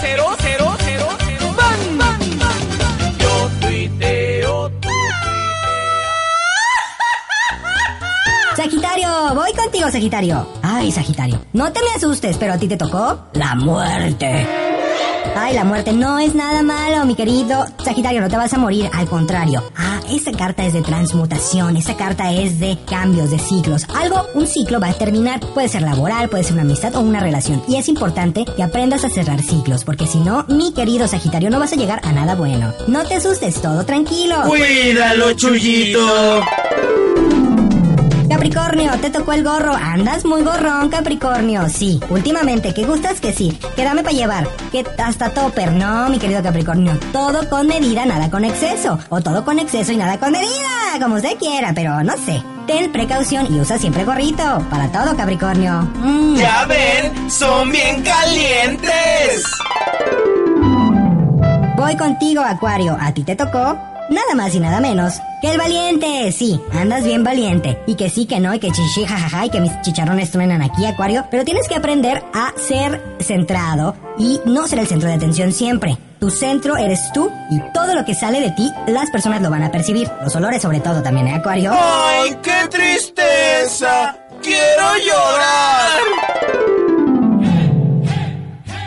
[0.01, 0.25] 0
[8.65, 10.49] Sagitario, voy contigo, Sagitario.
[10.63, 14.49] Ay, Sagitario, no te me asustes, pero a ti te tocó la muerte.
[15.37, 18.89] Ay, la muerte no es nada malo, mi querido Sagitario, no te vas a morir,
[18.95, 19.63] al contrario.
[19.77, 23.85] Ah, esa carta es de transmutación, esa carta es de cambios, de ciclos.
[23.95, 27.21] Algo, un ciclo va a terminar, puede ser laboral, puede ser una amistad o una
[27.21, 27.63] relación.
[27.69, 31.61] Y es importante que aprendas a cerrar ciclos, porque si no, mi querido Sagitario, no
[31.61, 32.73] vas a llegar a nada bueno.
[32.87, 34.37] No te asustes, todo tranquilo.
[34.47, 36.41] Cuídalo, Chuyito.
[38.45, 39.75] Capricornio, te tocó el gorro.
[39.75, 41.67] Andas muy gorrón, Capricornio.
[41.71, 43.59] Sí, últimamente, que gustas que sí.
[43.75, 44.47] Que dame para llevar.
[44.71, 45.73] Que hasta topper.
[45.73, 46.93] No, mi querido Capricornio.
[47.11, 48.99] Todo con medida, nada con exceso.
[49.09, 50.69] O todo con exceso y nada con medida.
[51.01, 52.43] Como usted quiera, pero no sé.
[52.67, 54.63] Ten precaución y usa siempre gorrito.
[54.69, 55.81] Para todo, Capricornio.
[56.03, 56.37] Mm.
[56.37, 59.43] Ya ven, son bien calientes.
[61.79, 62.95] Voy contigo, Acuario.
[63.01, 66.33] A ti te tocó nada más y nada menos que el valiente.
[66.33, 67.79] Sí, andas bien valiente.
[67.87, 70.85] Y que sí, que no, y que chichi, jajaja, y que mis chicharrones truenan aquí,
[70.87, 71.25] Acuario.
[71.31, 75.99] Pero tienes que aprender a ser centrado y no ser el centro de atención siempre.
[76.19, 79.63] Tu centro eres tú y todo lo que sale de ti, las personas lo van
[79.63, 80.11] a percibir.
[80.23, 81.73] Los olores sobre todo también, ¿eh, Acuario?
[81.75, 84.17] ¡Ay, qué tristeza!
[84.41, 86.84] ¡Quiero llorar!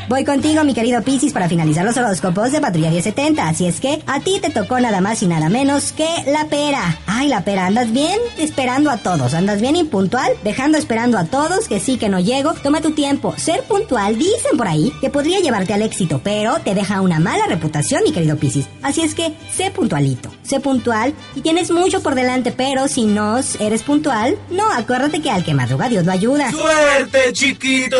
[0.10, 3.46] Voy contigo, mi querido Piscis, para finalizar los horóscopos de Patrulla 1070.
[3.46, 6.98] Así es que a ti te tocó nada más y nada menos que la pera.
[7.06, 9.34] Ay, la pera, andas bien esperando a todos.
[9.34, 12.54] Andas bien impuntual, dejando esperando a todos que sí, que no llego.
[12.54, 13.34] Toma tu tiempo.
[13.36, 17.46] Ser puntual, dicen por ahí, que podría llevarte al éxito, pero te deja una mala
[17.46, 18.70] reputación, mi querido Piscis.
[18.84, 20.32] Así es que sé puntualito.
[20.42, 25.32] Sé puntual y tienes mucho por delante, pero si no eres puntual, no, acuérdate que
[25.32, 26.50] al que madruga Dios lo ayuda.
[26.52, 27.98] ¡Suerte, chiquito!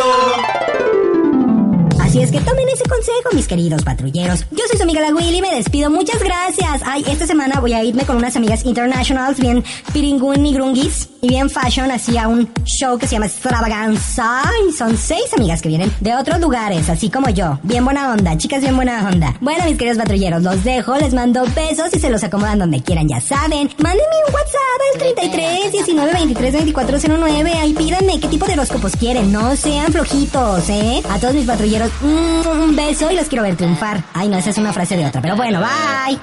[2.08, 4.46] Así es que tomen ese consejo, mis queridos patrulleros.
[4.52, 5.90] Yo soy su amiga la Willy me despido.
[5.90, 6.82] Muchas gracias.
[6.86, 9.62] Ay, esta semana voy a irme con unas amigas internationals bien
[9.92, 14.42] piringun y grungis y bien fashion así a un show que se llama Extravaganza.
[14.70, 17.60] Y son seis amigas que vienen de otros lugares, así como yo.
[17.64, 19.36] Bien buena onda, chicas bien buena onda.
[19.42, 23.10] Bueno, mis queridos patrulleros, los dejo, les mando besos y se los acomodan donde quieran,
[23.10, 23.70] ya saben.
[23.80, 27.52] Mándenme un WhatsApp al 33 19 23 24 09.
[27.54, 29.30] Ahí pídanme qué tipo de horóscopos quieren.
[29.30, 31.04] No sean flojitos, ¿eh?
[31.10, 34.04] A todos mis patrulleros, mm, un beso y los quiero ver triunfar.
[34.14, 36.20] Ay, no, esa es una frase de otra, pero bueno, bye.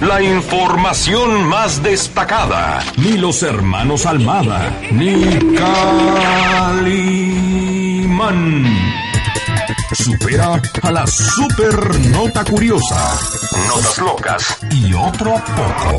[0.00, 2.82] La información más destacada.
[2.96, 5.38] Ni los hermanos Almada, ni
[6.76, 7.14] Calimán.
[9.92, 13.18] Supera a la super nota curiosa.
[13.68, 15.98] Notas locas y otro poco.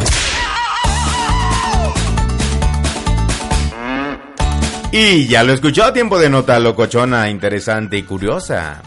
[4.97, 8.81] Y ya lo escuchó, tiempo de nota locochona, interesante y curiosa.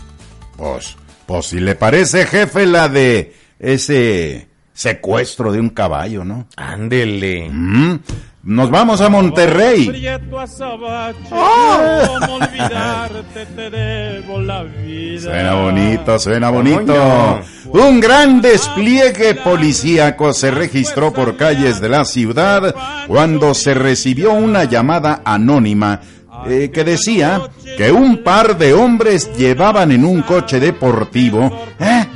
[0.56, 6.48] Pues, pues si le parece, jefe, la de ese secuestro de un caballo, ¿no?
[6.56, 7.50] Ándele.
[7.52, 7.98] Mm,
[8.42, 9.88] Nos vamos a Monterrey.
[9.88, 12.18] Prieto azabache, ¡Oh!
[12.20, 15.22] cómo olvidarte, te debo la vida.
[15.22, 17.40] Suena bonito, suena bonito.
[17.66, 22.74] Un gran despliegue policíaco se registró por calles de la ciudad
[23.08, 26.00] cuando se recibió una llamada anónima
[26.46, 27.42] eh, que decía
[27.76, 31.50] que un par de hombres llevaban en un coche deportivo
[31.80, 32.06] ¿eh?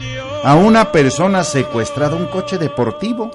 [0.45, 3.33] a una persona secuestrada, un coche deportivo.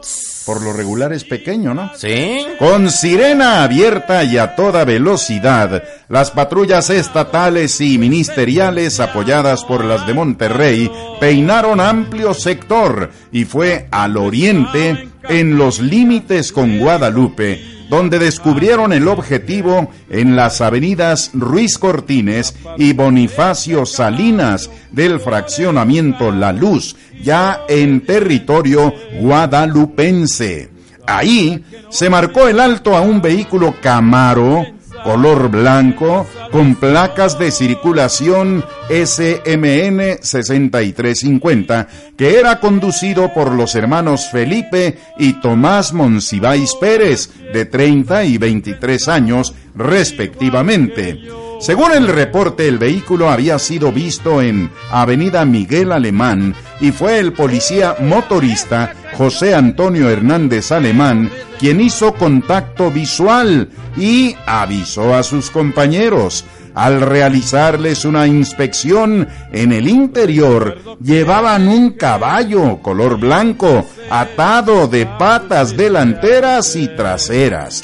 [0.48, 1.92] Por lo regular es pequeño, ¿no?
[1.94, 2.40] Sí.
[2.58, 10.08] Con sirena abierta y a toda velocidad, las patrullas estatales y ministeriales apoyadas por las
[10.08, 18.20] de Monterrey peinaron amplio sector y fue al oriente en los límites con Guadalupe donde
[18.20, 26.96] descubrieron el objetivo en las avenidas Ruiz Cortines y Bonifacio Salinas del fraccionamiento La Luz,
[27.22, 30.70] ya en territorio guadalupense.
[31.06, 34.66] Ahí se marcó el alto a un vehículo Camaro
[35.08, 45.00] color blanco con placas de circulación SMN 6350 que era conducido por los hermanos Felipe
[45.18, 51.22] y Tomás Monsiváis Pérez de 30 y 23 años respectivamente.
[51.62, 57.32] Según el reporte, el vehículo había sido visto en Avenida Miguel Alemán y fue el
[57.32, 66.46] policía motorista José Antonio Hernández Alemán quien hizo contacto visual y avisó a sus compañeros.
[66.78, 75.76] Al realizarles una inspección en el interior, llevaban un caballo color blanco atado de patas
[75.76, 77.82] delanteras y traseras.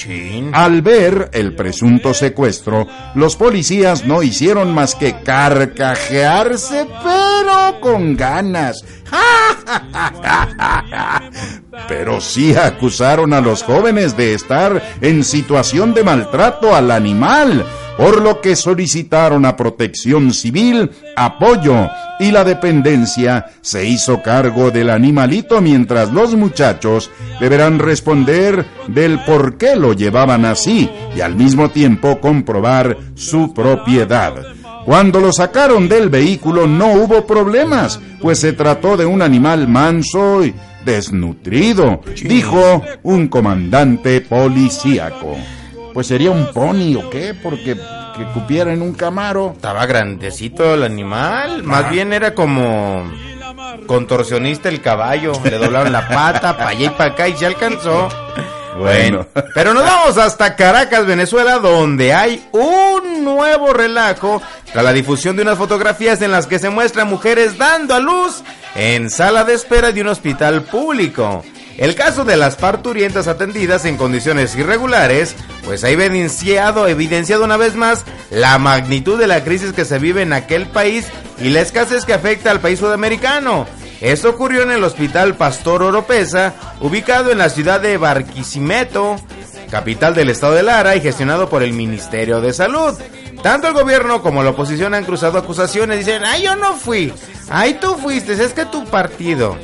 [0.52, 8.86] Al ver el presunto secuestro, los policías no hicieron más que carcajearse, pero con ganas.
[11.88, 17.66] Pero sí acusaron a los jóvenes de estar en situación de maltrato al animal,
[17.98, 21.90] por lo que solicitaron a Protección Civil apoyo
[22.20, 29.58] y la dependencia se hizo cargo del animalito mientras los muchachos deberán responder del por
[29.58, 34.34] qué lo llevaban así y al mismo tiempo comprobar su propiedad.
[34.86, 40.44] Cuando lo sacaron del vehículo no hubo problemas, pues se trató de un animal manso
[40.44, 40.54] y
[40.84, 45.38] desnutrido, dijo un comandante policíaco.
[45.94, 47.76] Pues sería un pony o qué, porque
[48.16, 49.54] que cupiera en un camaro.
[49.56, 53.12] Estaba grandecito el animal, más bien era como
[53.88, 58.10] contorsionista el caballo, le doblaron la pata para allá y para acá y se alcanzó.
[58.78, 64.42] Bueno, pero nos vamos hasta Caracas, Venezuela, donde hay un nuevo relajo
[64.72, 68.44] tras la difusión de unas fotografías en las que se muestran mujeres dando a luz
[68.76, 71.44] en sala de espera de un hospital público.
[71.78, 75.36] El caso de las parturientas atendidas en condiciones irregulares,
[75.66, 80.22] pues ha evidenciado, evidenciado una vez más la magnitud de la crisis que se vive
[80.22, 81.08] en aquel país
[81.40, 83.66] y la escasez que afecta al país sudamericano.
[84.02, 89.16] Esto ocurrió en el Hospital Pastor Oropesa, ubicado en la ciudad de Barquisimeto,
[89.72, 92.96] capital del estado de Lara y gestionado por el Ministerio de Salud.
[93.42, 97.12] Tanto el gobierno como la oposición han cruzado acusaciones, dicen, ay yo no fui,
[97.50, 99.58] ay tú fuiste, es que tu partido.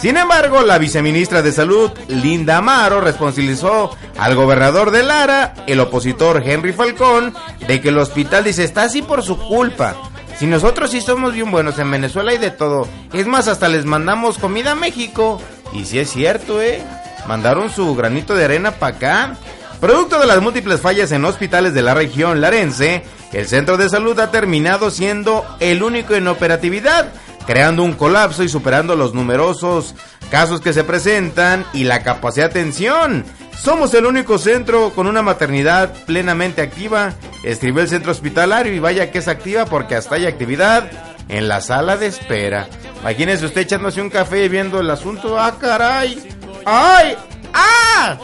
[0.00, 6.42] Sin embargo, la viceministra de Salud, Linda Amaro, responsabilizó al gobernador de Lara, el opositor
[6.44, 7.34] Henry Falcón,
[7.66, 9.96] de que el hospital dice está así por su culpa.
[10.38, 12.86] Si nosotros sí somos bien buenos en Venezuela y de todo.
[13.14, 15.40] Es más, hasta les mandamos comida a México.
[15.72, 16.82] Y si es cierto, ¿eh?
[17.26, 19.36] Mandaron su granito de arena para acá.
[19.80, 23.02] Producto de las múltiples fallas en hospitales de la región larense,
[23.32, 27.12] el centro de salud ha terminado siendo el único en operatividad,
[27.46, 29.94] creando un colapso y superando los numerosos
[30.30, 33.24] casos que se presentan y la capacidad de atención.
[33.62, 37.14] Somos el único centro con una maternidad plenamente activa.
[37.42, 40.90] Escribió el centro hospitalario y vaya que es activa porque hasta hay actividad
[41.28, 42.68] en la sala de espera.
[43.00, 45.38] Imagínese usted echándose un café y viendo el asunto.
[45.38, 46.28] ¡Ah, caray!
[46.64, 47.16] ¡Ay!
[47.52, 48.18] ¡Ah!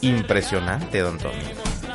[0.00, 1.34] Impresionante, don Tony.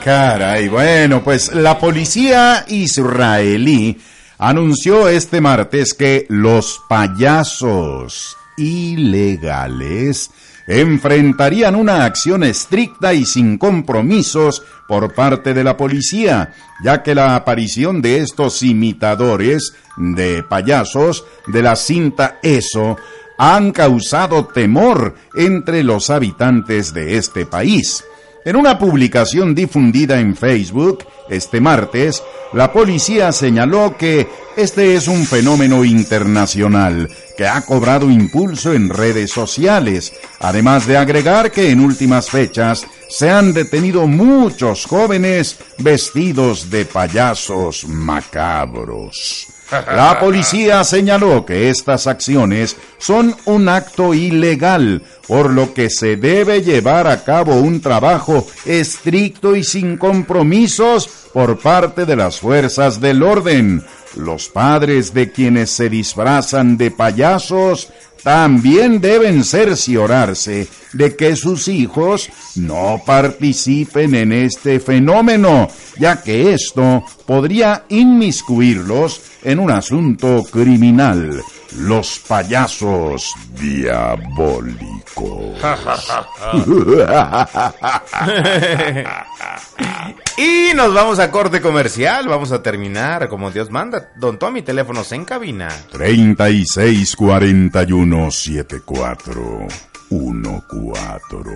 [0.03, 3.99] Caray, bueno, pues la policía israelí
[4.37, 10.29] anunció este martes que los payasos ilegales
[10.67, 16.53] enfrentarían una acción estricta y sin compromisos por parte de la policía,
[16.83, 22.97] ya que la aparición de estos imitadores de payasos de la cinta ESO
[23.37, 28.03] han causado temor entre los habitantes de este país.
[28.45, 32.21] En una publicación difundida en Facebook este martes,
[32.51, 39.31] la policía señaló que este es un fenómeno internacional que ha cobrado impulso en redes
[39.31, 46.85] sociales, además de agregar que en últimas fechas se han detenido muchos jóvenes vestidos de
[46.85, 49.47] payasos macabros.
[49.73, 56.61] La policía señaló que estas acciones son un acto ilegal, por lo que se debe
[56.61, 63.23] llevar a cabo un trabajo estricto y sin compromisos por parte de las fuerzas del
[63.23, 63.83] orden,
[64.15, 67.89] Los padres de quienes se disfrazan de payasos
[68.23, 75.67] también deben cerciorarse de que sus hijos no participen en este fenómeno,
[75.99, 81.41] ya que esto podría inmiscuirlos en un asunto criminal.
[81.77, 84.93] Los payasos diabólicos.
[90.37, 92.27] y nos vamos a corte comercial.
[92.27, 94.11] Vamos a terminar como Dios manda.
[94.15, 95.69] Don Tommy, teléfonos en cabina.
[95.91, 99.67] 36 41 74
[100.09, 101.53] 14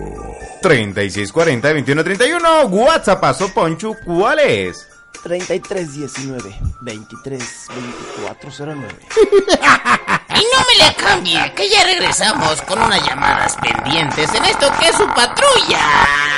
[0.62, 4.97] 3640 2131 WhatsApp paso Ponchu, ¿cuál es?
[5.22, 8.88] 3319 23 2409
[10.30, 14.88] Y no me le cambie, que ya regresamos con unas llamadas pendientes en esto que
[14.88, 15.80] es su patrulla.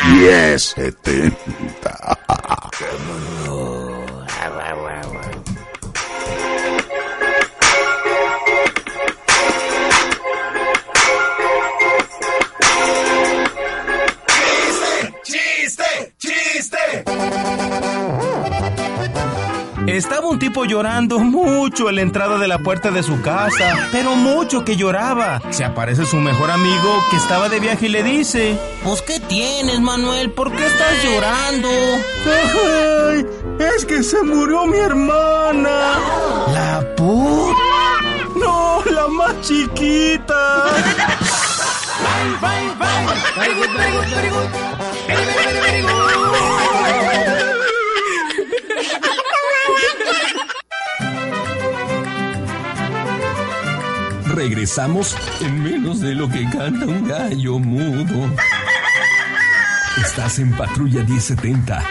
[0.06, 2.18] 1070.
[15.22, 16.14] ¡Chiste!
[16.18, 17.49] ¡Chiste!
[19.90, 24.14] Estaba un tipo llorando mucho en la entrada de la puerta de su casa, pero
[24.14, 25.42] mucho que lloraba.
[25.50, 29.80] Se aparece su mejor amigo que estaba de viaje y le dice, Pues ¿qué tienes,
[29.80, 30.30] Manuel?
[30.30, 31.68] ¿Por qué estás llorando?
[32.24, 33.26] ¡Ay!
[33.58, 35.98] Es que se murió mi hermana.
[36.52, 37.56] ¿La put?
[38.36, 40.66] No, la más chiquita.
[43.36, 44.48] Very good, very good, very good.
[45.08, 45.90] Very, very, very, very good.
[54.34, 58.30] Regresamos en menos de lo que canta un gallo mudo.
[60.00, 61.84] Estás en Patrulla 1070.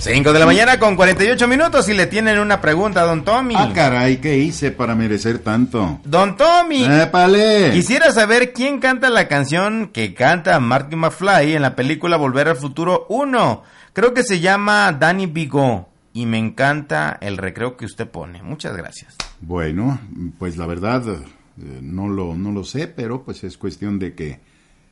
[0.00, 3.54] 5 de la mañana con 48 minutos y le tienen una pregunta a Don Tommy.
[3.54, 6.00] Ah, caray, ¿qué hice para merecer tanto?
[6.04, 6.84] Don Tommy.
[6.84, 7.70] ¡Épale!
[7.72, 12.56] Quisiera saber quién canta la canción que canta Marty McFly en la película Volver al
[12.56, 13.62] Futuro 1.
[13.92, 18.42] Creo que se llama Danny Bigot y me encanta el recreo que usted pone.
[18.42, 19.16] Muchas gracias.
[19.42, 20.00] Bueno,
[20.38, 24.40] pues la verdad eh, no lo, no lo sé, pero pues es cuestión de que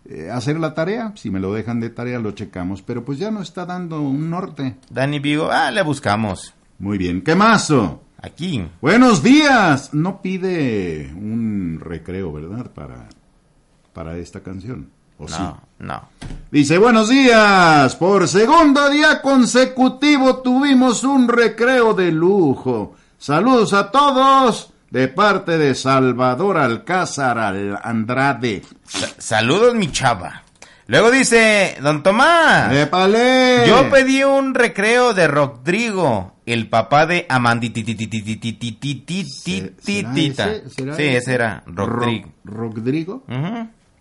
[0.04, 1.12] eh, hacer la tarea.
[1.16, 4.30] Si me lo dejan de tarea lo checamos, pero pues ya no está dando un
[4.30, 4.76] norte.
[4.90, 6.54] Danny Bigot, ah, le buscamos.
[6.78, 8.02] Muy bien, ¿qué mazo?
[8.20, 8.66] Aquí.
[8.80, 9.94] Buenos días.
[9.94, 12.70] No pide un recreo, ¿verdad?
[12.72, 13.08] Para,
[13.92, 14.90] para esta canción.
[15.18, 15.42] ¿O no, sí?
[15.80, 16.08] no.
[16.50, 17.94] Dice, buenos días.
[17.96, 22.94] Por segundo día consecutivo tuvimos un recreo de lujo.
[23.18, 28.62] Saludos a todos de parte de Salvador Alcázar Al- Andrade.
[28.86, 30.42] Sa- saludos, mi chava.
[30.86, 32.72] Luego dice, Don Tomás.
[32.72, 33.64] ¡Épale!
[33.66, 37.26] Yo pedí un recreo de Rodrigo, el papá de.
[40.70, 41.34] ¿Será Sí, ese?
[41.34, 42.30] era Rodrigo.
[42.44, 43.24] Ro- ¿Rodrigo?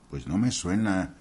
[0.09, 1.13] Pues no me suena.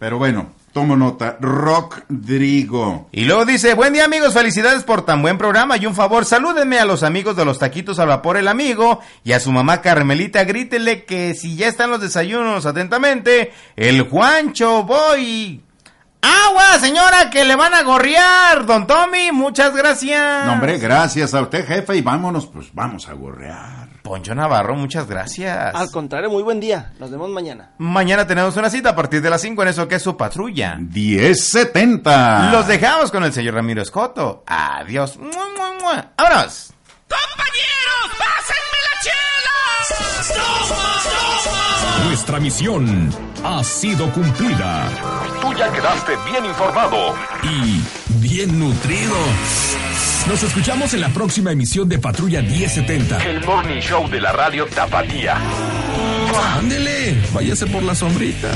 [0.00, 1.36] Pero bueno, tomo nota.
[1.40, 3.08] Rodrigo.
[3.12, 6.78] Y luego dice, buen día amigos, felicidades por tan buen programa y un favor, salúdenme
[6.78, 10.44] a los amigos de los taquitos al vapor el amigo y a su mamá Carmelita,
[10.44, 15.62] grítenle que si ya están los desayunos, atentamente, el Juancho Boy.
[16.22, 18.64] ¡Agua, señora, que le van a gorrear!
[18.64, 20.46] Don Tommy, muchas gracias.
[20.46, 23.91] No, hombre, gracias a usted, jefe, y vámonos, pues vamos a gorrear.
[24.02, 25.74] Poncho Navarro, muchas gracias.
[25.74, 26.92] Al contrario, muy buen día.
[26.98, 27.70] Nos vemos mañana.
[27.78, 30.76] Mañana tenemos una cita a partir de las 5 en eso que es su patrulla.
[30.76, 32.50] 1070.
[32.52, 34.42] Los dejamos con el señor Ramiro Escoto.
[34.46, 35.16] Adiós.
[35.18, 36.06] ¡Mua, mua, mua!
[36.18, 36.72] ¡Vámonos!
[42.06, 43.10] Nuestra misión
[43.44, 44.88] ha sido cumplida.
[45.40, 47.14] Tú ya quedaste bien informado.
[47.42, 47.82] Y
[48.20, 49.16] bien nutrido.
[50.28, 53.18] Nos escuchamos en la próxima emisión de Patrulla 1070.
[53.28, 55.36] El Morning Show de la radio Tapatía.
[56.56, 58.48] Ándele, váyase por la sombrita.